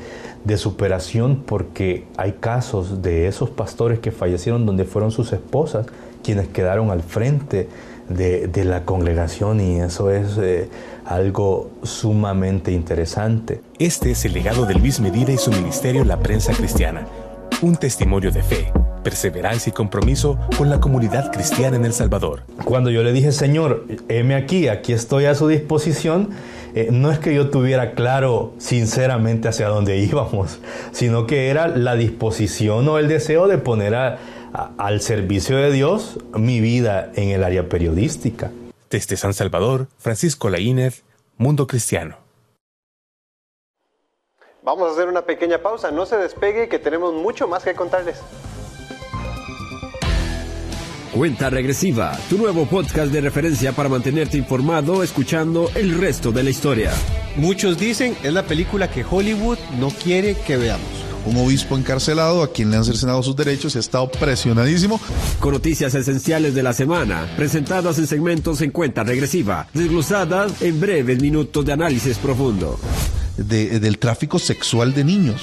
superación 0.57 1.43
porque 1.45 2.05
hay 2.17 2.35
casos 2.39 3.03
de 3.03 3.27
esos 3.27 3.51
pastores 3.51 3.99
que 3.99 4.13
fallecieron 4.13 4.65
donde 4.65 4.85
fueron 4.85 5.11
sus 5.11 5.33
esposas 5.33 5.87
quienes 6.23 6.47
quedaron 6.47 6.93
al 6.93 7.03
frente 7.03 7.69
de, 8.09 8.65
la 8.65 8.85
congregación 8.85 9.61
y 9.61 9.81
eso 9.81 10.11
es 10.11 10.39
eh, 10.39 10.69
algo 11.05 11.71
sumamente 11.83 12.73
interesante. 12.73 13.61
Este 13.79 14.11
es 14.11 14.25
el 14.25 14.33
legado 14.33 14.67
de 14.67 14.75
Luis 14.75 15.01
Medina 15.01 15.33
y 15.33 15.39
su 15.39 15.51
ministerio 15.51 16.05
La 16.05 16.19
Prensa 16.19 16.53
Cristiana, 16.53 17.07
un 17.63 17.77
testimonio 17.77 18.31
de 18.31 18.43
fe, 18.43 18.73
perseverancia 19.03 19.71
y 19.71 19.73
compromiso 19.73 20.39
con 20.59 20.69
la 20.69 20.81
comunidad 20.81 21.31
cristiana 21.33 21.77
en 21.77 21.85
El 21.85 21.93
Salvador. 21.93 22.43
Cuando 22.65 22.91
yo 22.91 23.03
le 23.03 23.13
dije, 23.13 23.33
Señor, 23.33 23.87
heme 24.09 24.35
aquí, 24.35 24.69
aquí 24.69 24.93
estoy 24.93 25.27
a 25.27 25.35
su 25.35 25.49
disposición, 25.49 26.31
eh, 26.75 26.89
no 26.93 27.11
es 27.11 27.19
que 27.19 27.35
yo 27.35 27.49
tuviera 27.49 27.93
claro 27.93 28.53
sinceramente 28.59 29.49
hacia 29.49 29.69
dónde 29.69 29.97
íbamos, 30.11 30.59
sino 30.93 31.27
que 31.27 31.49
era 31.49 31.69
la 31.69 31.95
disposición 31.95 32.89
o 32.89 32.99
el 32.99 33.09
deseo 33.09 33.49
de 33.49 33.59
poner 33.59 33.95
al 34.79 35.01
servicio 35.01 35.57
de 35.57 35.71
Dios 35.71 36.19
mi 36.35 36.61
vida 36.61 37.13
en 37.15 37.31
el 37.31 37.45
área 37.45 37.69
periodística. 37.69 38.51
Desde 38.91 39.17
San 39.17 39.35
Salvador, 39.35 39.89
Francisco 39.99 40.49
Laínez, 40.49 41.03
Mundo 41.37 41.67
Cristiano. 41.67 42.17
Vamos 44.63 44.89
a 44.89 44.93
hacer 44.93 45.09
una 45.09 45.23
pequeña 45.23 45.59
pausa, 45.59 45.91
no 45.91 46.07
se 46.07 46.17
despegue 46.17 46.69
que 46.69 46.79
tenemos 46.79 47.15
mucho 47.15 47.47
más 47.47 47.63
que 47.63 47.75
contarles. 47.75 48.21
Cuenta 51.15 51.49
Regresiva, 51.49 52.19
tu 52.29 52.37
nuevo 52.37 52.67
podcast 52.67 53.13
de 53.13 53.21
referencia 53.21 53.73
para 53.73 53.89
mantenerte 53.89 54.37
informado 54.37 55.03
escuchando 55.03 55.71
el 55.75 55.99
resto 55.99 56.31
de 56.33 56.43
la 56.43 56.51
historia. 56.51 56.93
Muchos 57.37 57.79
dicen 57.79 58.17
es 58.23 58.33
la 58.33 58.43
película 58.43 58.91
que 58.91 59.05
Hollywood 59.09 59.59
no 59.79 59.89
quiere 59.89 60.35
que 60.35 60.57
veamos 60.57 61.06
un 61.27 61.37
obispo 61.37 61.77
encarcelado 61.77 62.43
a 62.43 62.53
quien 62.53 62.71
le 62.71 62.77
han 62.77 62.85
cercenado 62.85 63.23
sus 63.23 63.37
derechos 63.37 63.75
y 63.75 63.79
ha 63.79 63.81
estado 63.81 64.11
presionadísimo. 64.11 65.01
Con 65.41 65.53
noticias 65.53 65.95
esenciales 65.95 66.55
de 66.55 66.63
la 66.63 66.73
semana, 66.73 67.29
presentadas 67.37 67.99
en 67.99 68.07
segmentos 68.07 68.61
en 68.63 68.71
cuenta 68.71 69.05
regresiva, 69.05 69.69
desglosadas 69.75 70.63
en 70.63 70.81
breves 70.81 71.21
minutos 71.21 71.65
de 71.65 71.73
análisis 71.73 72.19
profundo. 72.19 72.79
del 73.37 73.99
tráfico 73.99 74.39
sexual 74.39 74.95
de 74.95 75.05
niños. 75.05 75.43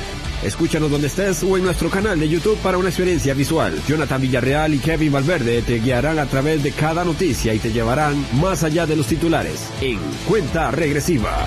Escúchanos 0.43 0.89
donde 0.89 1.07
estés 1.07 1.43
o 1.43 1.57
en 1.57 1.63
nuestro 1.63 1.89
canal 1.89 2.19
de 2.19 2.27
YouTube 2.27 2.57
para 2.59 2.77
una 2.77 2.89
experiencia 2.89 3.33
visual. 3.33 3.79
Jonathan 3.87 4.21
Villarreal 4.21 4.73
y 4.73 4.79
Kevin 4.79 5.11
Valverde 5.11 5.61
te 5.61 5.79
guiarán 5.79 6.19
a 6.19 6.25
través 6.25 6.63
de 6.63 6.71
cada 6.71 7.03
noticia 7.03 7.53
y 7.53 7.59
te 7.59 7.71
llevarán 7.71 8.25
más 8.39 8.63
allá 8.63 8.85
de 8.85 8.95
los 8.95 9.07
titulares 9.07 9.69
en 9.81 9.99
cuenta 10.27 10.71
regresiva. 10.71 11.45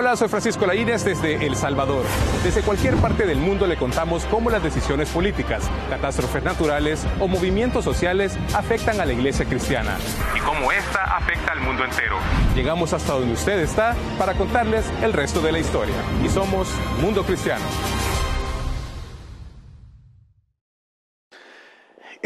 Hola, 0.00 0.14
soy 0.14 0.28
Francisco 0.28 0.64
Laínez 0.64 1.02
desde 1.04 1.44
El 1.44 1.56
Salvador. 1.56 2.04
Desde 2.44 2.62
cualquier 2.62 2.94
parte 2.98 3.26
del 3.26 3.38
mundo 3.38 3.66
le 3.66 3.76
contamos 3.76 4.26
cómo 4.26 4.48
las 4.48 4.62
decisiones 4.62 5.08
políticas, 5.08 5.68
catástrofes 5.90 6.44
naturales 6.44 7.04
o 7.18 7.26
movimientos 7.26 7.84
sociales 7.84 8.38
afectan 8.54 9.00
a 9.00 9.06
la 9.06 9.12
iglesia 9.12 9.44
cristiana 9.44 9.96
y 10.36 10.38
cómo 10.38 10.70
esta 10.70 11.02
afecta 11.16 11.50
al 11.50 11.62
mundo 11.62 11.84
entero. 11.84 12.16
Llegamos 12.54 12.92
hasta 12.92 13.14
donde 13.14 13.32
usted 13.32 13.58
está 13.58 13.96
para 14.20 14.34
contarles 14.34 14.86
el 15.02 15.12
resto 15.12 15.40
de 15.40 15.50
la 15.50 15.58
historia 15.58 15.96
y 16.24 16.28
somos 16.28 16.68
Mundo 17.02 17.24
Cristiano. 17.24 17.64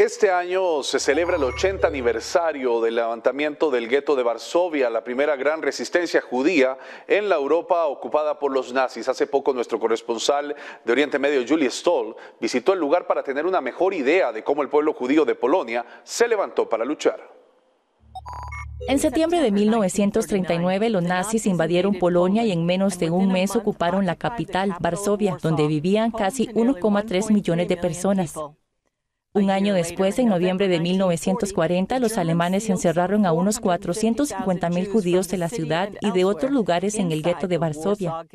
Este 0.03 0.29
año 0.29 0.83
se 0.83 0.99
celebra 0.99 1.37
el 1.37 1.45
80 1.45 1.87
aniversario 1.87 2.81
del 2.81 2.95
levantamiento 2.95 3.71
del 3.71 3.87
gueto 3.87 4.17
de 4.17 4.23
Varsovia, 4.23 4.89
la 4.89 5.01
primera 5.01 5.37
gran 5.37 5.61
resistencia 5.61 6.19
judía 6.19 6.77
en 7.07 7.29
la 7.29 7.35
Europa 7.35 7.85
ocupada 7.85 8.37
por 8.37 8.51
los 8.51 8.73
nazis. 8.73 9.07
Hace 9.07 9.27
poco 9.27 9.53
nuestro 9.53 9.79
corresponsal 9.79 10.57
de 10.83 10.91
Oriente 10.91 11.19
Medio, 11.19 11.45
Julie 11.47 11.71
Stoll, 11.71 12.17
visitó 12.41 12.73
el 12.73 12.79
lugar 12.79 13.07
para 13.07 13.23
tener 13.23 13.45
una 13.45 13.61
mejor 13.61 13.93
idea 13.93 14.33
de 14.33 14.43
cómo 14.43 14.61
el 14.61 14.67
pueblo 14.67 14.91
judío 14.93 15.23
de 15.23 15.35
Polonia 15.35 15.85
se 16.03 16.27
levantó 16.27 16.67
para 16.67 16.83
luchar. 16.83 17.25
En 18.89 18.99
septiembre 18.99 19.41
de 19.41 19.51
1939, 19.51 20.89
los 20.89 21.01
nazis 21.01 21.45
invadieron 21.45 21.97
Polonia 21.97 22.43
y 22.43 22.51
en 22.51 22.65
menos 22.65 22.99
de 22.99 23.09
un 23.09 23.31
mes 23.31 23.55
ocuparon 23.55 24.05
la 24.05 24.17
capital, 24.17 24.75
Varsovia, 24.81 25.37
donde 25.41 25.65
vivían 25.65 26.11
casi 26.11 26.47
1,3 26.47 27.31
millones 27.31 27.69
de 27.69 27.77
personas. 27.77 28.35
Un 29.35 29.49
año 29.49 29.73
después, 29.73 30.19
en 30.19 30.29
noviembre 30.29 30.67
de 30.67 30.79
1940, 30.79 31.97
los 31.97 32.19
alemanes 32.19 32.69
encerraron 32.69 33.25
a 33.25 33.31
unos 33.31 33.59
450 33.59 34.69
mil 34.69 34.87
judíos 34.87 35.27
de 35.27 35.37
la 35.37 35.49
ciudad 35.49 35.89
y 36.01 36.11
de 36.11 36.23
otros 36.23 36.51
lugares 36.51 36.99
en 36.99 37.11
el 37.11 37.23
gueto 37.23 37.47
de 37.47 37.57
Varsovia. 37.57 38.27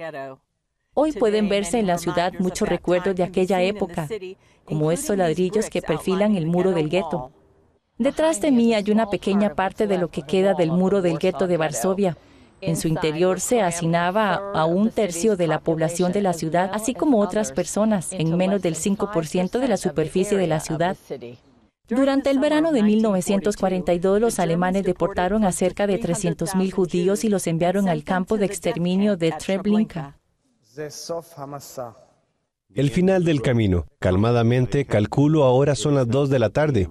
Hoy 0.95 1.13
pueden 1.13 1.49
verse 1.49 1.79
en 1.79 1.87
la 1.87 1.99
ciudad 1.99 2.33
muchos 2.41 2.69
recuerdos 2.69 3.15
de 3.15 3.23
aquella 3.23 3.63
época, 3.63 4.09
como 4.65 4.91
estos 4.91 5.17
ladrillos 5.17 5.71
que 5.71 5.83
perfilan 5.83 6.35
el 6.35 6.49
muro 6.49 6.73
del 6.73 6.89
gueto. 6.89 7.31
Detrás 7.97 8.41
de 8.41 8.51
mí 8.51 8.75
hay 8.75 8.91
una 8.91 9.09
pequeña 9.09 9.55
parte 9.55 9.87
de 9.87 9.99
lo 9.99 10.09
que 10.09 10.23
queda 10.23 10.55
del 10.55 10.73
muro 10.73 11.01
del 11.01 11.19
gueto 11.19 11.47
de 11.47 11.59
Varsovia. 11.59 12.17
En 12.61 12.77
su 12.77 12.89
interior 12.89 13.41
se 13.41 13.63
hacinaba 13.63 14.35
a 14.55 14.65
un 14.65 14.91
tercio 14.91 15.37
de 15.37 15.47
la 15.47 15.61
población 15.61 16.13
de 16.13 16.23
la 16.23 16.33
ciudad, 16.33 16.71
así 16.73 16.95
como 16.95 17.21
otras 17.21 17.53
personas, 17.53 18.13
en 18.13 18.37
menos 18.37 18.63
del 18.63 18.75
5% 18.75 19.59
de 19.59 19.69
la 19.69 19.77
superficie 19.77 20.37
de 20.37 20.47
la 20.47 20.61
ciudad. 20.61 20.97
Durante 21.89 22.31
el 22.31 22.39
verano 22.39 22.73
de 22.73 22.83
1942, 22.83 24.21
los 24.21 24.39
alemanes 24.39 24.83
deportaron 24.83 25.45
a 25.45 25.53
cerca 25.53 25.87
de 25.87 25.99
300.000 25.99 26.71
judíos 26.71 27.25
y 27.25 27.29
los 27.29 27.47
enviaron 27.47 27.89
al 27.89 28.05
campo 28.05 28.37
de 28.37 28.45
exterminio 28.45 29.17
de 29.17 29.33
Treblinka. 29.33 30.19
El 32.75 32.91
final 32.91 33.25
del 33.25 33.41
camino. 33.41 33.87
Calmadamente, 33.99 34.85
calculo 34.85 35.45
ahora 35.45 35.75
son 35.75 35.95
las 35.95 36.07
2 36.09 36.29
de 36.29 36.39
la 36.39 36.51
tarde. 36.51 36.91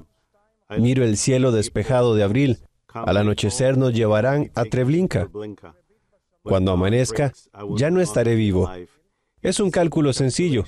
Miro 0.79 1.03
el 1.03 1.17
cielo 1.17 1.51
despejado 1.51 2.15
de 2.15 2.23
abril. 2.23 2.57
Al 2.93 3.17
anochecer 3.17 3.77
nos 3.77 3.93
llevarán 3.93 4.51
a 4.55 4.65
Treblinka. 4.65 5.29
Cuando 6.43 6.71
amanezca, 6.71 7.33
ya 7.75 7.91
no 7.91 8.01
estaré 8.01 8.35
vivo. 8.35 8.69
Es 9.41 9.59
un 9.59 9.71
cálculo 9.71 10.13
sencillo. 10.13 10.63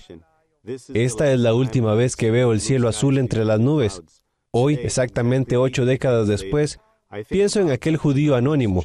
Esta 0.94 1.32
es 1.32 1.40
la 1.40 1.54
última 1.54 1.96
vez 1.96 2.16
que 2.16 2.32
veo 2.32 2.52
el 2.52 2.60
cielo 2.62 2.90
azul 2.90 3.18
entre 3.18 3.46
las 3.46 3.60
nubes. 3.60 4.02
Hoy, 4.52 4.76
exactamente 4.76 5.58
ocho 5.58 5.86
décadas 5.86 6.28
después, 6.28 6.80
pienso 7.30 7.60
en 7.62 7.72
aquel 7.72 7.98
judío 7.98 8.36
anónimo, 8.36 8.84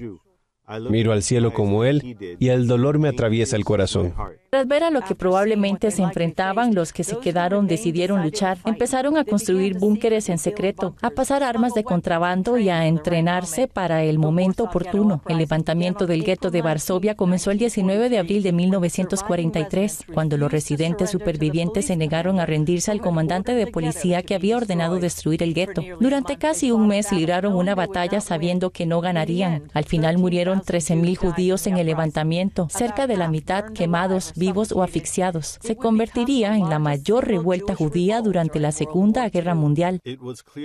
Miro 0.90 1.12
al 1.12 1.22
cielo 1.22 1.52
como 1.52 1.84
él 1.84 2.16
y 2.38 2.48
el 2.48 2.66
dolor 2.66 2.98
me 2.98 3.08
atraviesa 3.08 3.56
el 3.56 3.64
corazón. 3.64 4.14
Tras 4.48 4.66
ver 4.66 4.84
a 4.84 4.90
lo 4.90 5.02
que 5.02 5.14
probablemente 5.14 5.90
se 5.90 6.02
enfrentaban, 6.02 6.74
los 6.74 6.92
que 6.92 7.04
se 7.04 7.18
quedaron 7.18 7.66
decidieron 7.66 8.22
luchar. 8.22 8.56
Empezaron 8.64 9.16
a 9.16 9.24
construir 9.24 9.78
búnkeres 9.78 10.28
en 10.28 10.38
secreto, 10.38 10.94
a 11.02 11.10
pasar 11.10 11.42
armas 11.42 11.74
de 11.74 11.84
contrabando 11.84 12.56
y 12.56 12.68
a 12.68 12.86
entrenarse 12.86 13.66
para 13.66 14.04
el 14.04 14.18
momento 14.18 14.64
oportuno. 14.64 15.22
El 15.28 15.38
levantamiento 15.38 16.06
del 16.06 16.22
gueto 16.22 16.50
de 16.50 16.62
Varsovia 16.62 17.14
comenzó 17.14 17.50
el 17.50 17.58
19 17.58 18.08
de 18.08 18.18
abril 18.18 18.42
de 18.42 18.52
1943, 18.52 20.04
cuando 20.14 20.36
los 20.36 20.52
residentes 20.52 21.10
supervivientes 21.10 21.86
se 21.86 21.96
negaron 21.96 22.38
a 22.38 22.46
rendirse 22.46 22.90
al 22.90 23.00
comandante 23.00 23.54
de 23.54 23.66
policía 23.66 24.22
que 24.22 24.36
había 24.36 24.56
ordenado 24.56 24.98
destruir 24.98 25.42
el 25.42 25.52
gueto. 25.52 25.82
Durante 26.00 26.36
casi 26.36 26.70
un 26.70 26.86
mes 26.86 27.12
libraron 27.12 27.54
una 27.54 27.74
batalla 27.74 28.20
sabiendo 28.20 28.70
que 28.70 28.86
no 28.86 29.00
ganarían. 29.00 29.64
Al 29.74 29.84
final 29.84 30.16
murieron 30.16 30.53
13.000 30.62 31.16
judíos 31.16 31.66
en 31.66 31.76
el 31.76 31.86
levantamiento, 31.86 32.68
cerca 32.70 33.06
de 33.06 33.16
la 33.16 33.28
mitad 33.28 33.72
quemados, 33.72 34.32
vivos 34.36 34.72
o 34.72 34.82
asfixiados. 34.82 35.58
Se 35.62 35.76
convertiría 35.76 36.56
en 36.56 36.68
la 36.68 36.78
mayor 36.78 37.26
revuelta 37.26 37.74
judía 37.74 38.22
durante 38.22 38.60
la 38.60 38.72
Segunda 38.72 39.28
Guerra 39.28 39.54
Mundial. 39.54 40.00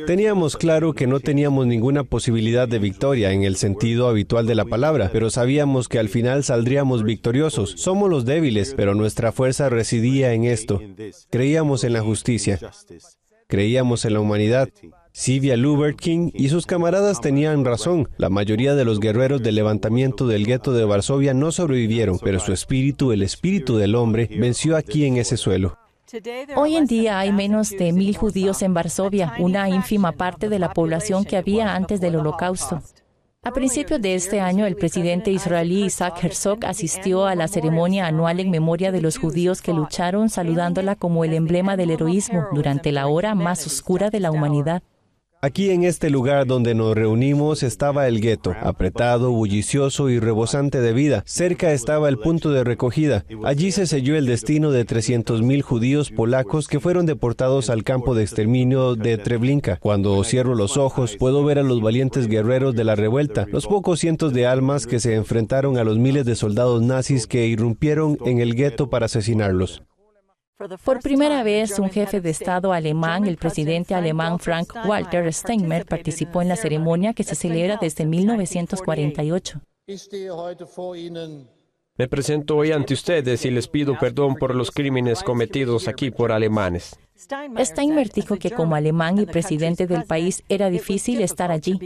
Teníamos 0.06 0.58
claro 0.58 0.94
que 0.94 1.08
no 1.08 1.20
teníamos 1.20 1.68
ninguna 1.68 2.04
posibilidad 2.04 2.68
de 2.68 2.80
victoria 2.80 3.32
en 3.32 3.44
el 3.44 3.56
sentido 3.56 4.08
habitual 4.08 4.46
de 4.46 4.56
la 4.56 4.66
palabra, 4.66 5.10
pero 5.12 5.30
sabíamos 5.30 5.88
que 5.88 6.00
al 6.00 6.10
final 6.10 6.44
saldríamos 6.44 7.04
victoriosos. 7.04 7.74
Somos 7.78 8.10
los 8.10 8.26
débiles, 8.26 8.74
pero 8.76 8.96
nuestra 8.96 9.32
fuerza 9.32 9.70
residía 9.70 10.34
en 10.34 10.46
esto. 10.46 10.82
Creíamos 11.30 11.84
en 11.84 11.94
la 11.94 12.02
justicia. 12.02 12.60
Creíamos 13.48 14.06
en 14.06 14.14
la 14.14 14.20
humanidad. 14.20 14.70
Sylvia 15.20 15.58
King 15.98 16.32
y 16.34 16.48
sus 16.48 16.66
camaradas 16.66 17.20
tenían 17.20 17.66
razón. 17.66 18.08
La 18.16 18.30
mayoría 18.30 18.74
de 18.74 18.86
los 18.86 19.02
guerreros 19.02 19.44
del 19.44 19.56
levantamiento 19.56 20.28
del 20.28 20.46
gueto 20.46 20.72
de 20.72 20.86
Varsovia 20.86 21.34
no 21.34 21.52
sobrevivieron, 21.52 22.20
pero 22.20 22.40
su 22.40 22.54
espíritu, 22.54 23.12
el 23.12 23.22
espíritu 23.22 23.76
del 23.76 23.96
hombre, 23.96 24.30
venció 24.40 24.78
aquí 24.78 25.04
en 25.04 25.18
ese 25.18 25.36
suelo. 25.36 25.78
Hoy 26.56 26.78
en 26.78 26.86
día 26.86 27.20
hay 27.20 27.34
menos 27.34 27.72
de 27.72 27.92
mil 27.92 28.16
judíos 28.16 28.62
en 28.62 28.74
Varsovia, 28.74 29.34
una 29.40 29.68
ínfima 29.68 30.14
parte 30.14 30.48
de 30.48 30.58
la 30.58 30.72
población 30.72 31.26
que 31.26 31.36
había 31.36 31.76
antes 31.76 32.00
del 32.00 32.16
holocausto. 32.16 32.82
A 33.44 33.52
principios 33.52 34.02
de 34.02 34.16
este 34.16 34.40
año, 34.40 34.66
el 34.66 34.78
presidente 34.78 35.32
israelí 35.32 35.84
Isaac 35.84 36.24
Herzog 36.24 36.66
asistió 36.66 37.26
a 37.26 37.36
la 37.36 37.50
ceremonia 37.50 38.08
anual 38.08 38.40
en 38.40 38.52
memoria 38.52 38.94
de 38.94 39.02
los 39.02 39.18
judíos 39.18 39.62
que 39.62 39.74
lucharon, 39.74 40.30
saludándola 40.30 40.96
como 40.96 41.26
el 41.26 41.34
emblema 41.34 41.76
del 41.76 41.92
heroísmo 41.92 42.46
durante 42.54 42.94
la 42.94 43.08
hora 43.08 43.36
más 43.36 43.68
oscura 43.68 44.10
de 44.10 44.22
la 44.22 44.32
humanidad. 44.32 44.82
Aquí 45.42 45.70
en 45.70 45.86
este 45.86 46.10
lugar 46.10 46.48
donde 46.48 46.76
nos 46.76 46.96
reunimos 46.96 47.64
estaba 47.64 48.10
el 48.10 48.20
gueto, 48.20 48.54
apretado, 48.62 49.32
bullicioso 49.32 50.10
y 50.10 50.20
rebosante 50.20 50.82
de 50.82 50.92
vida. 50.92 51.24
Cerca 51.26 51.72
estaba 51.72 52.10
el 52.10 52.18
punto 52.18 52.52
de 52.52 52.66
recogida. 52.66 53.24
Allí 53.46 53.72
se 53.72 53.88
selló 53.88 54.18
el 54.18 54.26
destino 54.26 54.72
de 54.72 54.86
300.000 54.86 55.62
judíos 55.62 56.12
polacos 56.12 56.68
que 56.68 56.82
fueron 56.82 57.06
deportados 57.06 57.70
al 57.70 57.86
campo 57.86 58.16
de 58.16 58.24
exterminio 58.24 58.96
de 58.96 59.18
Treblinka. 59.18 59.78
Cuando 59.78 60.22
cierro 60.26 60.56
los 60.56 60.76
ojos, 60.76 61.16
puedo 61.18 61.42
ver 61.46 61.58
a 61.58 61.64
los 61.64 61.80
valientes 61.82 62.28
guerreros 62.28 62.76
de 62.76 62.84
la 62.84 62.96
revuelta, 62.96 63.46
los 63.50 63.66
pocos 63.66 64.02
cientos 64.02 64.34
de 64.34 64.46
almas 64.46 64.88
que 64.88 65.00
se 65.00 65.16
enfrentaron 65.16 65.78
a 65.78 65.86
los 65.86 65.98
miles 65.98 66.26
de 66.26 66.36
soldados 66.36 66.82
nazis 66.82 67.28
que 67.28 67.48
irrumpieron 67.48 68.18
en 68.26 68.42
el 68.42 68.56
gueto 68.56 68.90
para 68.90 69.06
asesinarlos. 69.06 69.84
Por 70.84 71.00
primera 71.00 71.42
vez, 71.42 71.80
un 71.80 71.90
jefe 71.90 72.20
de 72.20 72.32
Estado 72.32 72.74
alemán, 72.74 73.26
el 73.26 73.38
presidente 73.38 73.96
alemán 73.96 74.40
Frank 74.40 74.74
Walter 74.86 75.32
Steinmeier, 75.34 75.86
participó 75.86 76.42
en 76.42 76.50
la 76.50 76.58
ceremonia 76.58 77.14
que 77.14 77.24
se 77.24 77.36
celebra 77.36 77.78
desde 77.82 78.06
1948. 78.06 79.62
Me 81.98 82.08
presento 82.10 82.58
hoy 82.58 82.74
ante 82.74 82.94
ustedes 82.94 83.46
y 83.46 83.52
les 83.52 83.70
pido 83.70 83.98
perdón 83.98 84.36
por 84.36 84.54
los 84.54 84.72
crímenes 84.72 85.24
cometidos 85.24 85.88
aquí 85.88 86.12
por 86.12 86.34
alemanes. 86.34 87.00
Steinmeier 87.16 88.10
dijo 88.10 88.36
que 88.36 88.52
como 88.52 88.76
alemán 88.76 89.18
y 89.18 89.26
presidente 89.28 89.88
del 89.88 90.04
país 90.04 90.44
era 90.50 90.70
difícil 90.70 91.22
estar 91.22 91.52
allí. 91.52 91.80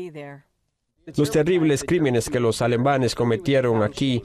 Los 1.16 1.30
terribles 1.30 1.84
crímenes 1.84 2.28
que 2.28 2.40
los 2.40 2.64
alemanes 2.64 3.14
cometieron 3.14 3.84
aquí 3.84 4.24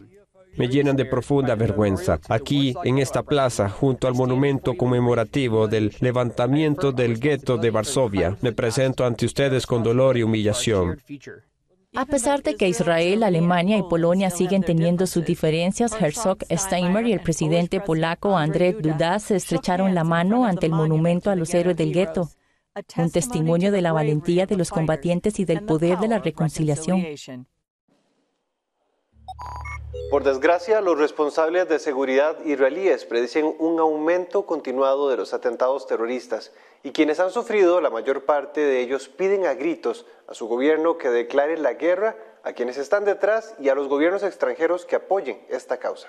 me 0.58 0.68
llenan 0.68 0.96
de 0.96 1.04
profunda 1.04 1.54
vergüenza. 1.54 2.18
Aquí, 2.28 2.74
en 2.84 2.98
esta 2.98 3.22
plaza, 3.22 3.68
junto 3.68 4.08
al 4.08 4.14
monumento 4.14 4.76
conmemorativo 4.76 5.68
del 5.68 5.92
levantamiento 6.00 6.92
del 6.92 7.18
gueto 7.18 7.56
de 7.56 7.70
Varsovia, 7.70 8.36
me 8.42 8.52
presento 8.52 9.04
ante 9.04 9.26
ustedes 9.26 9.66
con 9.66 9.82
dolor 9.82 10.18
y 10.18 10.22
humillación. 10.22 11.00
A 11.94 12.04
pesar 12.04 12.42
de 12.42 12.54
que 12.54 12.68
Israel, 12.68 13.22
Alemania 13.22 13.78
y 13.78 13.82
Polonia 13.82 14.30
siguen 14.30 14.62
teniendo 14.62 15.06
sus 15.06 15.24
diferencias, 15.24 15.92
Herzog, 15.98 16.38
Steinmeier 16.50 17.06
y 17.06 17.12
el 17.12 17.20
presidente 17.20 17.80
polaco 17.80 18.36
Andrzej 18.36 18.76
Duda 18.76 19.18
se 19.18 19.36
estrecharon 19.36 19.94
la 19.94 20.04
mano 20.04 20.44
ante 20.44 20.66
el 20.66 20.72
monumento 20.72 21.30
a 21.30 21.36
los 21.36 21.54
héroes 21.54 21.76
del 21.76 21.94
gueto, 21.94 22.28
un 22.96 23.10
testimonio 23.10 23.72
de 23.72 23.80
la 23.80 23.92
valentía 23.92 24.46
de 24.46 24.56
los 24.56 24.70
combatientes 24.70 25.40
y 25.40 25.44
del 25.44 25.62
poder 25.64 25.98
de 25.98 26.08
la 26.08 26.18
reconciliación. 26.18 27.04
Por 30.10 30.24
desgracia, 30.24 30.80
los 30.80 30.98
responsables 30.98 31.68
de 31.68 31.78
seguridad 31.78 32.42
israelíes 32.44 33.04
predicen 33.04 33.54
un 33.58 33.78
aumento 33.78 34.46
continuado 34.46 35.10
de 35.10 35.18
los 35.18 35.34
atentados 35.34 35.86
terroristas 35.86 36.52
y 36.82 36.92
quienes 36.92 37.20
han 37.20 37.30
sufrido, 37.30 37.80
la 37.80 37.90
mayor 37.90 38.24
parte 38.24 38.60
de 38.60 38.80
ellos 38.80 39.08
piden 39.08 39.44
a 39.46 39.54
gritos 39.54 40.06
a 40.26 40.34
su 40.34 40.48
gobierno 40.48 40.96
que 40.96 41.10
declare 41.10 41.58
la 41.58 41.74
guerra 41.74 42.16
a 42.42 42.54
quienes 42.54 42.78
están 42.78 43.04
detrás 43.04 43.54
y 43.60 43.68
a 43.68 43.74
los 43.74 43.88
gobiernos 43.88 44.22
extranjeros 44.22 44.86
que 44.86 44.96
apoyen 44.96 45.44
esta 45.50 45.76
causa. 45.76 46.08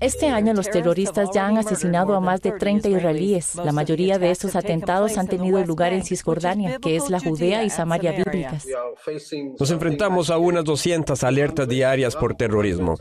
Este 0.00 0.28
año 0.28 0.54
los 0.54 0.70
terroristas 0.70 1.30
ya 1.34 1.46
han 1.48 1.58
asesinado 1.58 2.14
a 2.14 2.20
más 2.20 2.40
de 2.40 2.52
30 2.52 2.88
israelíes. 2.88 3.56
La 3.56 3.72
mayoría 3.72 4.18
de 4.18 4.30
estos 4.30 4.54
atentados 4.54 5.18
han 5.18 5.26
tenido 5.26 5.62
lugar 5.64 5.92
en 5.92 6.04
Cisjordania, 6.04 6.78
que 6.78 6.94
es 6.94 7.10
la 7.10 7.18
Judea 7.18 7.64
y 7.64 7.70
Samaria 7.70 8.12
bíblicas. 8.12 8.64
Nos 9.58 9.70
enfrentamos 9.72 10.30
a 10.30 10.38
unas 10.38 10.64
200 10.64 11.24
alertas 11.24 11.68
diarias 11.68 12.14
por 12.14 12.36
terrorismo. 12.36 12.96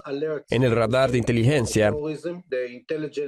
En 0.49 0.63
el 0.63 0.75
radar 0.75 1.11
de 1.11 1.19
inteligencia 1.19 1.93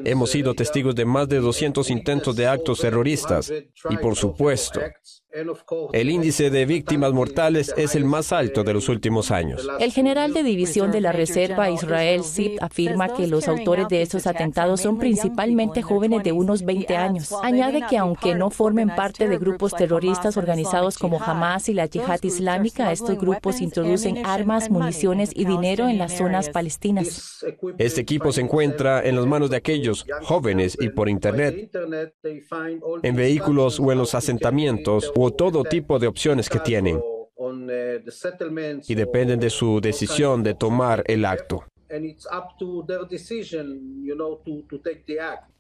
hemos 0.03 0.31
sido 0.31 0.55
testigos 0.55 0.95
de 0.95 1.05
más 1.05 1.29
de 1.29 1.37
200 1.37 1.91
intentos 1.91 2.35
de 2.35 2.47
actos 2.47 2.79
terroristas 2.79 3.53
y 3.89 3.97
por 3.97 4.15
supuesto 4.15 4.81
el 5.93 6.09
índice 6.09 6.49
de 6.49 6.65
víctimas 6.65 7.13
mortales 7.13 7.71
es 7.77 7.93
el 7.93 8.03
más 8.03 8.33
alto 8.33 8.63
de 8.63 8.73
los 8.73 8.89
últimos 8.89 9.29
años. 9.29 9.67
El 9.79 9.91
general 9.91 10.33
de 10.33 10.41
división 10.41 10.91
de 10.91 11.01
la 11.01 11.11
Reserva 11.11 11.69
Israel 11.69 12.23
Zip 12.23 12.57
afirma 12.61 13.13
que 13.13 13.27
los 13.27 13.47
autores 13.47 13.87
de 13.89 14.01
estos 14.01 14.25
atentados 14.25 14.81
son 14.81 14.97
principalmente 14.97 15.83
jóvenes 15.83 16.23
de 16.23 16.31
unos 16.31 16.63
20 16.63 16.97
años. 16.97 17.31
Añade 17.43 17.83
que 17.87 17.97
aunque 17.97 18.33
no 18.33 18.49
formen 18.49 18.89
parte 18.89 19.27
de 19.27 19.37
grupos 19.37 19.73
terroristas 19.75 20.35
organizados 20.35 20.97
como 20.97 21.21
Hamas 21.21 21.69
y 21.69 21.75
la 21.75 21.85
Yihad 21.85 22.23
Islámica, 22.23 22.91
estos 22.91 23.17
grupos 23.19 23.61
introducen 23.61 24.25
armas, 24.25 24.71
municiones 24.71 25.31
y 25.35 25.45
dinero 25.45 25.87
en 25.87 25.99
las 25.99 26.17
zonas 26.17 26.49
palestinas. 26.49 27.45
Este 27.77 28.01
equipo 28.01 28.31
se 28.31 28.41
encuentra 28.41 29.03
en 29.03 29.15
las 29.15 29.27
manos 29.27 29.51
de 29.51 29.57
aquellos 29.57 30.07
jóvenes 30.23 30.75
y 30.79 30.89
por 30.89 31.07
Internet, 31.07 31.69
en 33.03 33.15
vehículos 33.15 33.79
o 33.79 33.91
en 33.91 33.97
los 33.99 34.15
asentamientos 34.15 35.11
o 35.21 35.31
todo 35.31 35.63
tipo 35.63 35.99
de 35.99 36.07
opciones 36.07 36.49
que 36.49 36.59
tienen 36.59 37.01
y 38.87 38.95
dependen 38.95 39.39
de 39.39 39.49
su 39.49 39.81
decisión 39.81 40.43
de 40.43 40.53
tomar 40.53 41.03
el 41.07 41.25
acto. 41.25 41.65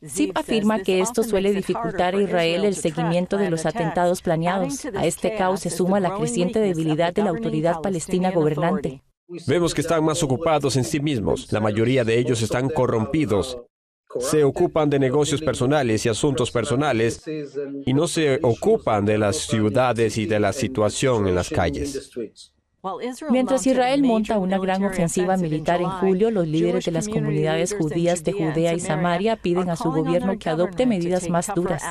Zip 0.05 0.37
afirma 0.37 0.79
que 0.79 1.01
esto 1.01 1.23
suele 1.23 1.51
dificultar 1.51 2.15
a 2.15 2.21
Israel 2.21 2.65
el 2.65 2.75
seguimiento 2.75 3.37
de 3.37 3.49
los 3.49 3.65
atentados 3.65 4.21
planeados. 4.21 4.85
A 4.85 5.05
este 5.05 5.35
caos 5.35 5.61
se 5.61 5.69
suma 5.69 5.99
la 5.99 6.15
creciente 6.15 6.59
debilidad 6.59 7.13
de 7.13 7.23
la 7.23 7.31
autoridad 7.31 7.81
palestina 7.81 8.31
gobernante. 8.31 9.01
Vemos 9.47 9.73
que 9.73 9.81
están 9.81 10.03
más 10.03 10.23
ocupados 10.23 10.75
en 10.75 10.83
sí 10.83 10.99
mismos. 10.99 11.51
La 11.51 11.59
mayoría 11.59 12.03
de 12.03 12.17
ellos 12.17 12.41
están 12.41 12.69
corrompidos 12.69 13.57
se 14.19 14.43
ocupan 14.43 14.89
de 14.89 14.99
negocios 14.99 15.41
personales 15.41 16.05
y 16.05 16.09
asuntos 16.09 16.51
personales 16.51 17.23
y 17.85 17.93
no 17.93 18.07
se 18.07 18.39
ocupan 18.41 19.05
de 19.05 19.17
las 19.17 19.37
ciudades 19.37 20.17
y 20.17 20.25
de 20.25 20.39
la 20.39 20.53
situación 20.53 21.27
en 21.27 21.35
las 21.35 21.49
calles. 21.49 22.11
Mientras 23.29 23.67
Israel 23.67 24.03
monta 24.03 24.37
una 24.37 24.57
gran 24.57 24.83
ofensiva 24.85 25.35
militar 25.37 25.81
en 25.81 25.89
julio, 25.89 26.31
los 26.31 26.47
líderes 26.47 26.85
de 26.85 26.91
las 26.91 27.07
comunidades 27.09 27.75
judías 27.75 28.23
de 28.23 28.31
Judea 28.31 28.73
y 28.73 28.79
Samaria 28.79 29.35
piden 29.35 29.69
a 29.69 29.75
su 29.75 29.91
gobierno 29.91 30.37
que 30.39 30.49
adopte 30.49 30.85
medidas 30.85 31.29
más 31.29 31.51
duras. 31.53 31.83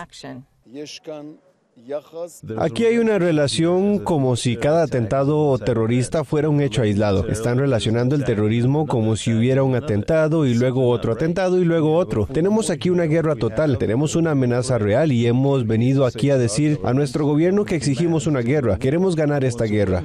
Aquí 2.58 2.84
hay 2.84 2.98
una 2.98 3.18
relación 3.18 3.98
como 3.98 4.36
si 4.36 4.56
cada 4.56 4.82
atentado 4.82 5.56
terrorista 5.58 6.24
fuera 6.24 6.48
un 6.48 6.60
hecho 6.60 6.82
aislado. 6.82 7.26
Están 7.28 7.58
relacionando 7.58 8.14
el 8.14 8.24
terrorismo 8.24 8.86
como 8.86 9.16
si 9.16 9.32
hubiera 9.32 9.62
un 9.62 9.74
atentado 9.74 10.46
y 10.46 10.54
luego 10.54 10.88
otro 10.88 11.12
atentado 11.12 11.58
y 11.60 11.64
luego 11.64 11.94
otro. 11.96 12.26
Tenemos 12.26 12.70
aquí 12.70 12.90
una 12.90 13.04
guerra 13.04 13.36
total, 13.36 13.78
tenemos 13.78 14.16
una 14.16 14.32
amenaza 14.32 14.78
real 14.78 15.12
y 15.12 15.26
hemos 15.26 15.66
venido 15.66 16.04
aquí 16.04 16.30
a 16.30 16.38
decir 16.38 16.78
a 16.84 16.92
nuestro 16.92 17.26
gobierno 17.26 17.64
que 17.64 17.76
exigimos 17.76 18.26
una 18.26 18.40
guerra. 18.40 18.78
Queremos 18.78 19.16
ganar 19.16 19.44
esta 19.44 19.64
guerra. 19.64 20.02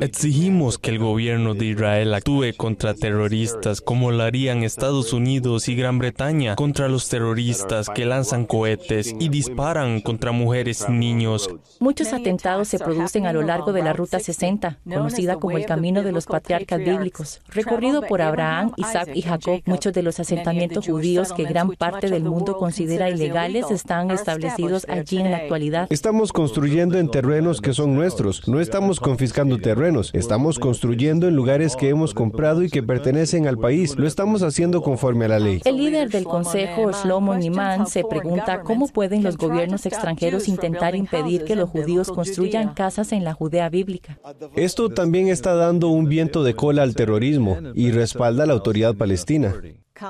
Exigimos 0.00 0.78
que 0.78 0.90
el 0.90 0.98
gobierno 0.98 1.54
de 1.54 1.66
Israel 1.66 2.14
actúe 2.14 2.54
contra 2.56 2.94
terroristas 2.94 3.80
como 3.80 4.10
lo 4.10 4.22
harían 4.22 4.62
Estados 4.62 5.12
Unidos 5.12 5.68
y 5.68 5.74
Gran 5.74 5.98
Bretaña 5.98 6.56
contra 6.56 6.88
los 6.88 7.08
terroristas 7.08 7.88
que 7.88 8.04
lanzan 8.04 8.46
cohetes 8.46 9.14
y 9.18 9.28
disparan 9.28 10.00
contra 10.00 10.32
mujeres 10.32 10.86
y 10.88 10.92
niños. 10.92 11.50
Muchos 11.80 12.12
atentados 12.12 12.68
se 12.68 12.78
producen 12.78 13.26
a 13.26 13.32
lo 13.32 13.42
largo 13.42 13.72
de 13.72 13.82
la 13.82 13.92
Ruta 13.92 14.20
60, 14.20 14.78
conocida 14.84 15.36
como 15.36 15.56
el 15.56 15.66
Camino 15.66 16.02
de 16.02 16.12
los 16.12 16.26
Patriarcas 16.26 16.78
Bíblicos, 16.78 17.42
recorrido 17.48 18.02
por 18.02 18.22
Abraham, 18.22 18.72
Isaac 18.76 19.10
y 19.14 19.22
Jacob. 19.22 19.60
Muchos 19.66 19.92
de 19.92 20.02
los 20.02 20.20
asentamientos 20.20 20.86
judíos 20.86 21.32
que 21.32 21.44
gran 21.44 21.70
parte 21.72 22.08
del 22.08 22.24
mundo 22.24 22.56
considera 22.56 23.10
ilegales 23.10 23.70
están 23.70 24.10
establecidos 24.10 24.86
allí 24.88 25.18
en 25.18 25.30
la 25.30 25.38
actualidad. 25.38 25.86
Estamos 25.90 26.32
construyendo 26.32 26.98
en 26.98 27.10
terrenos 27.10 27.60
que 27.60 27.72
son 27.72 27.94
nuestros, 27.94 28.48
no 28.48 28.60
estamos 28.60 29.00
confiscando 29.00 29.41
terrenos, 29.58 30.10
estamos 30.14 30.58
construyendo 30.58 31.28
en 31.28 31.36
lugares 31.36 31.76
que 31.76 31.88
hemos 31.88 32.14
comprado 32.14 32.62
y 32.62 32.70
que 32.70 32.82
pertenecen 32.82 33.46
al 33.46 33.58
país. 33.58 33.96
Lo 33.96 34.06
estamos 34.06 34.42
haciendo 34.42 34.82
conforme 34.82 35.26
a 35.26 35.28
la 35.28 35.38
ley. 35.38 35.60
El 35.64 35.76
líder 35.76 36.10
del 36.10 36.24
Consejo, 36.24 36.90
Shlomo 36.92 37.34
Niman, 37.34 37.86
se 37.86 38.04
pregunta 38.04 38.62
cómo 38.62 38.88
pueden 38.88 39.22
los 39.22 39.36
gobiernos 39.36 39.86
extranjeros 39.86 40.48
intentar 40.48 40.94
impedir 40.94 41.44
que 41.44 41.56
los 41.56 41.68
judíos 41.68 42.10
construyan 42.10 42.74
casas 42.74 43.12
en 43.12 43.24
la 43.24 43.34
Judea 43.34 43.68
bíblica. 43.68 44.18
Esto 44.54 44.88
también 44.88 45.28
está 45.28 45.54
dando 45.54 45.88
un 45.88 46.08
viento 46.08 46.42
de 46.44 46.54
cola 46.54 46.82
al 46.82 46.94
terrorismo 46.94 47.58
y 47.74 47.90
respalda 47.90 48.44
a 48.44 48.46
la 48.46 48.52
autoridad 48.52 48.94
palestina. 48.94 49.54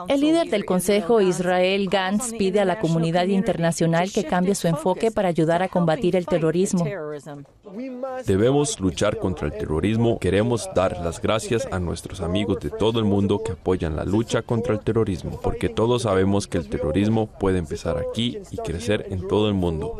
El 0.08 0.20
líder 0.20 0.48
del 0.48 0.64
Consejo, 0.64 1.20
Israel 1.20 1.88
Gantz, 1.88 2.32
pide 2.32 2.60
a 2.60 2.64
la 2.64 2.78
comunidad 2.78 3.26
internacional 3.26 4.10
que 4.12 4.24
cambie 4.24 4.54
su 4.54 4.68
enfoque 4.68 5.10
para 5.10 5.28
ayudar 5.28 5.62
a 5.62 5.68
combatir 5.68 6.16
el 6.16 6.26
terrorismo. 6.26 6.84
Debemos 8.26 8.78
luchar 8.80 9.18
contra 9.18 9.48
el 9.48 9.52
terrorismo. 9.52 10.18
Queremos 10.18 10.68
dar 10.74 10.98
las 11.04 11.20
gracias 11.20 11.66
a 11.70 11.78
nuestros 11.78 12.20
amigos 12.20 12.60
de 12.60 12.70
todo 12.70 12.98
el 12.98 13.04
mundo 13.04 13.42
que 13.42 13.52
apoyan 13.52 13.96
la 13.96 14.04
lucha 14.04 14.42
contra 14.42 14.74
el 14.74 14.80
terrorismo, 14.80 15.40
porque 15.42 15.68
todos 15.68 16.02
sabemos 16.02 16.46
que 16.46 16.58
el 16.58 16.68
terrorismo 16.68 17.26
puede 17.26 17.58
empezar 17.58 17.98
aquí 17.98 18.38
y 18.50 18.56
crecer 18.58 19.06
en 19.10 19.26
todo 19.26 19.48
el 19.48 19.54
mundo. 19.54 19.98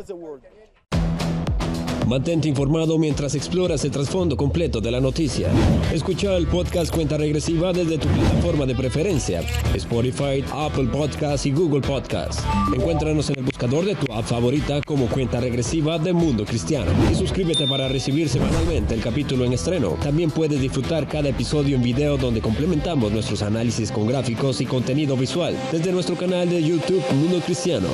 Mantente 2.07 2.49
informado 2.49 2.97
mientras 2.97 3.33
exploras 3.33 3.85
el 3.85 3.91
trasfondo 3.91 4.35
completo 4.35 4.81
de 4.81 4.91
la 4.91 4.99
noticia. 4.99 5.49
Escucha 5.93 6.35
el 6.35 6.47
podcast 6.47 6.93
Cuenta 6.93 7.17
Regresiva 7.17 7.71
desde 7.71 7.97
tu 7.97 8.07
plataforma 8.09 8.65
de 8.65 8.75
preferencia, 8.75 9.41
Spotify, 9.73 10.43
Apple 10.51 10.89
Podcasts 10.91 11.45
y 11.45 11.51
Google 11.51 11.81
Podcasts. 11.81 12.43
Encuéntranos 12.75 13.29
en 13.29 13.39
el 13.39 13.45
buscador 13.45 13.85
de 13.85 13.95
tu 13.95 14.11
app 14.11 14.25
favorita 14.25 14.81
como 14.85 15.07
Cuenta 15.07 15.39
Regresiva 15.39 15.97
de 15.97 16.11
Mundo 16.11 16.45
Cristiano 16.45 16.91
y 17.09 17.15
suscríbete 17.15 17.67
para 17.67 17.87
recibir 17.87 18.27
semanalmente 18.27 18.93
el 18.93 19.01
capítulo 19.01 19.45
en 19.45 19.53
estreno. 19.53 19.97
También 20.03 20.29
puedes 20.29 20.59
disfrutar 20.59 21.07
cada 21.07 21.29
episodio 21.29 21.77
en 21.77 21.83
video 21.83 22.17
donde 22.17 22.41
complementamos 22.41 23.11
nuestros 23.11 23.41
análisis 23.41 23.91
con 23.91 24.07
gráficos 24.07 24.59
y 24.59 24.65
contenido 24.65 25.15
visual 25.15 25.55
desde 25.71 25.91
nuestro 25.91 26.15
canal 26.15 26.49
de 26.49 26.61
YouTube 26.61 27.03
Mundo 27.13 27.39
Cristiano. 27.45 27.87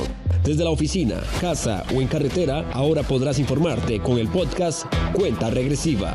Desde 0.43 0.63
la 0.63 0.69
oficina, 0.69 1.22
casa 1.41 1.84
o 1.95 2.02
en 2.02 2.08
carretera, 2.08 2.65
ahora 2.72 3.04
podrás 3.04 3.39
informarte 3.39 3.98
con 4.03 4.17
el 4.17 4.27
podcast 4.29 4.85
Cuenta 5.13 5.49
Regresiva. 5.49 6.13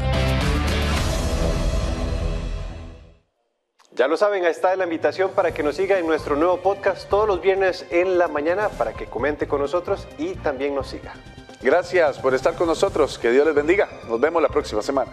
Ya 3.92 4.08
lo 4.08 4.16
saben, 4.16 4.44
ahí 4.44 4.50
está 4.50 4.74
la 4.74 4.84
invitación 4.84 5.30
para 5.30 5.54
que 5.54 5.62
nos 5.62 5.76
siga 5.76 5.98
en 5.98 6.06
nuestro 6.06 6.34
nuevo 6.34 6.58
podcast 6.58 7.08
todos 7.08 7.28
los 7.28 7.40
viernes 7.40 7.86
en 7.90 8.18
la 8.18 8.26
mañana 8.26 8.68
para 8.70 8.92
que 8.92 9.06
comente 9.06 9.46
con 9.46 9.60
nosotros 9.60 10.08
y 10.18 10.34
también 10.34 10.74
nos 10.74 10.88
siga. 10.88 11.14
Gracias 11.62 12.18
por 12.18 12.34
estar 12.34 12.54
con 12.56 12.66
nosotros. 12.66 13.18
Que 13.18 13.30
Dios 13.30 13.46
les 13.46 13.54
bendiga. 13.54 13.88
Nos 14.08 14.20
vemos 14.20 14.42
la 14.42 14.48
próxima 14.48 14.82
semana. 14.82 15.12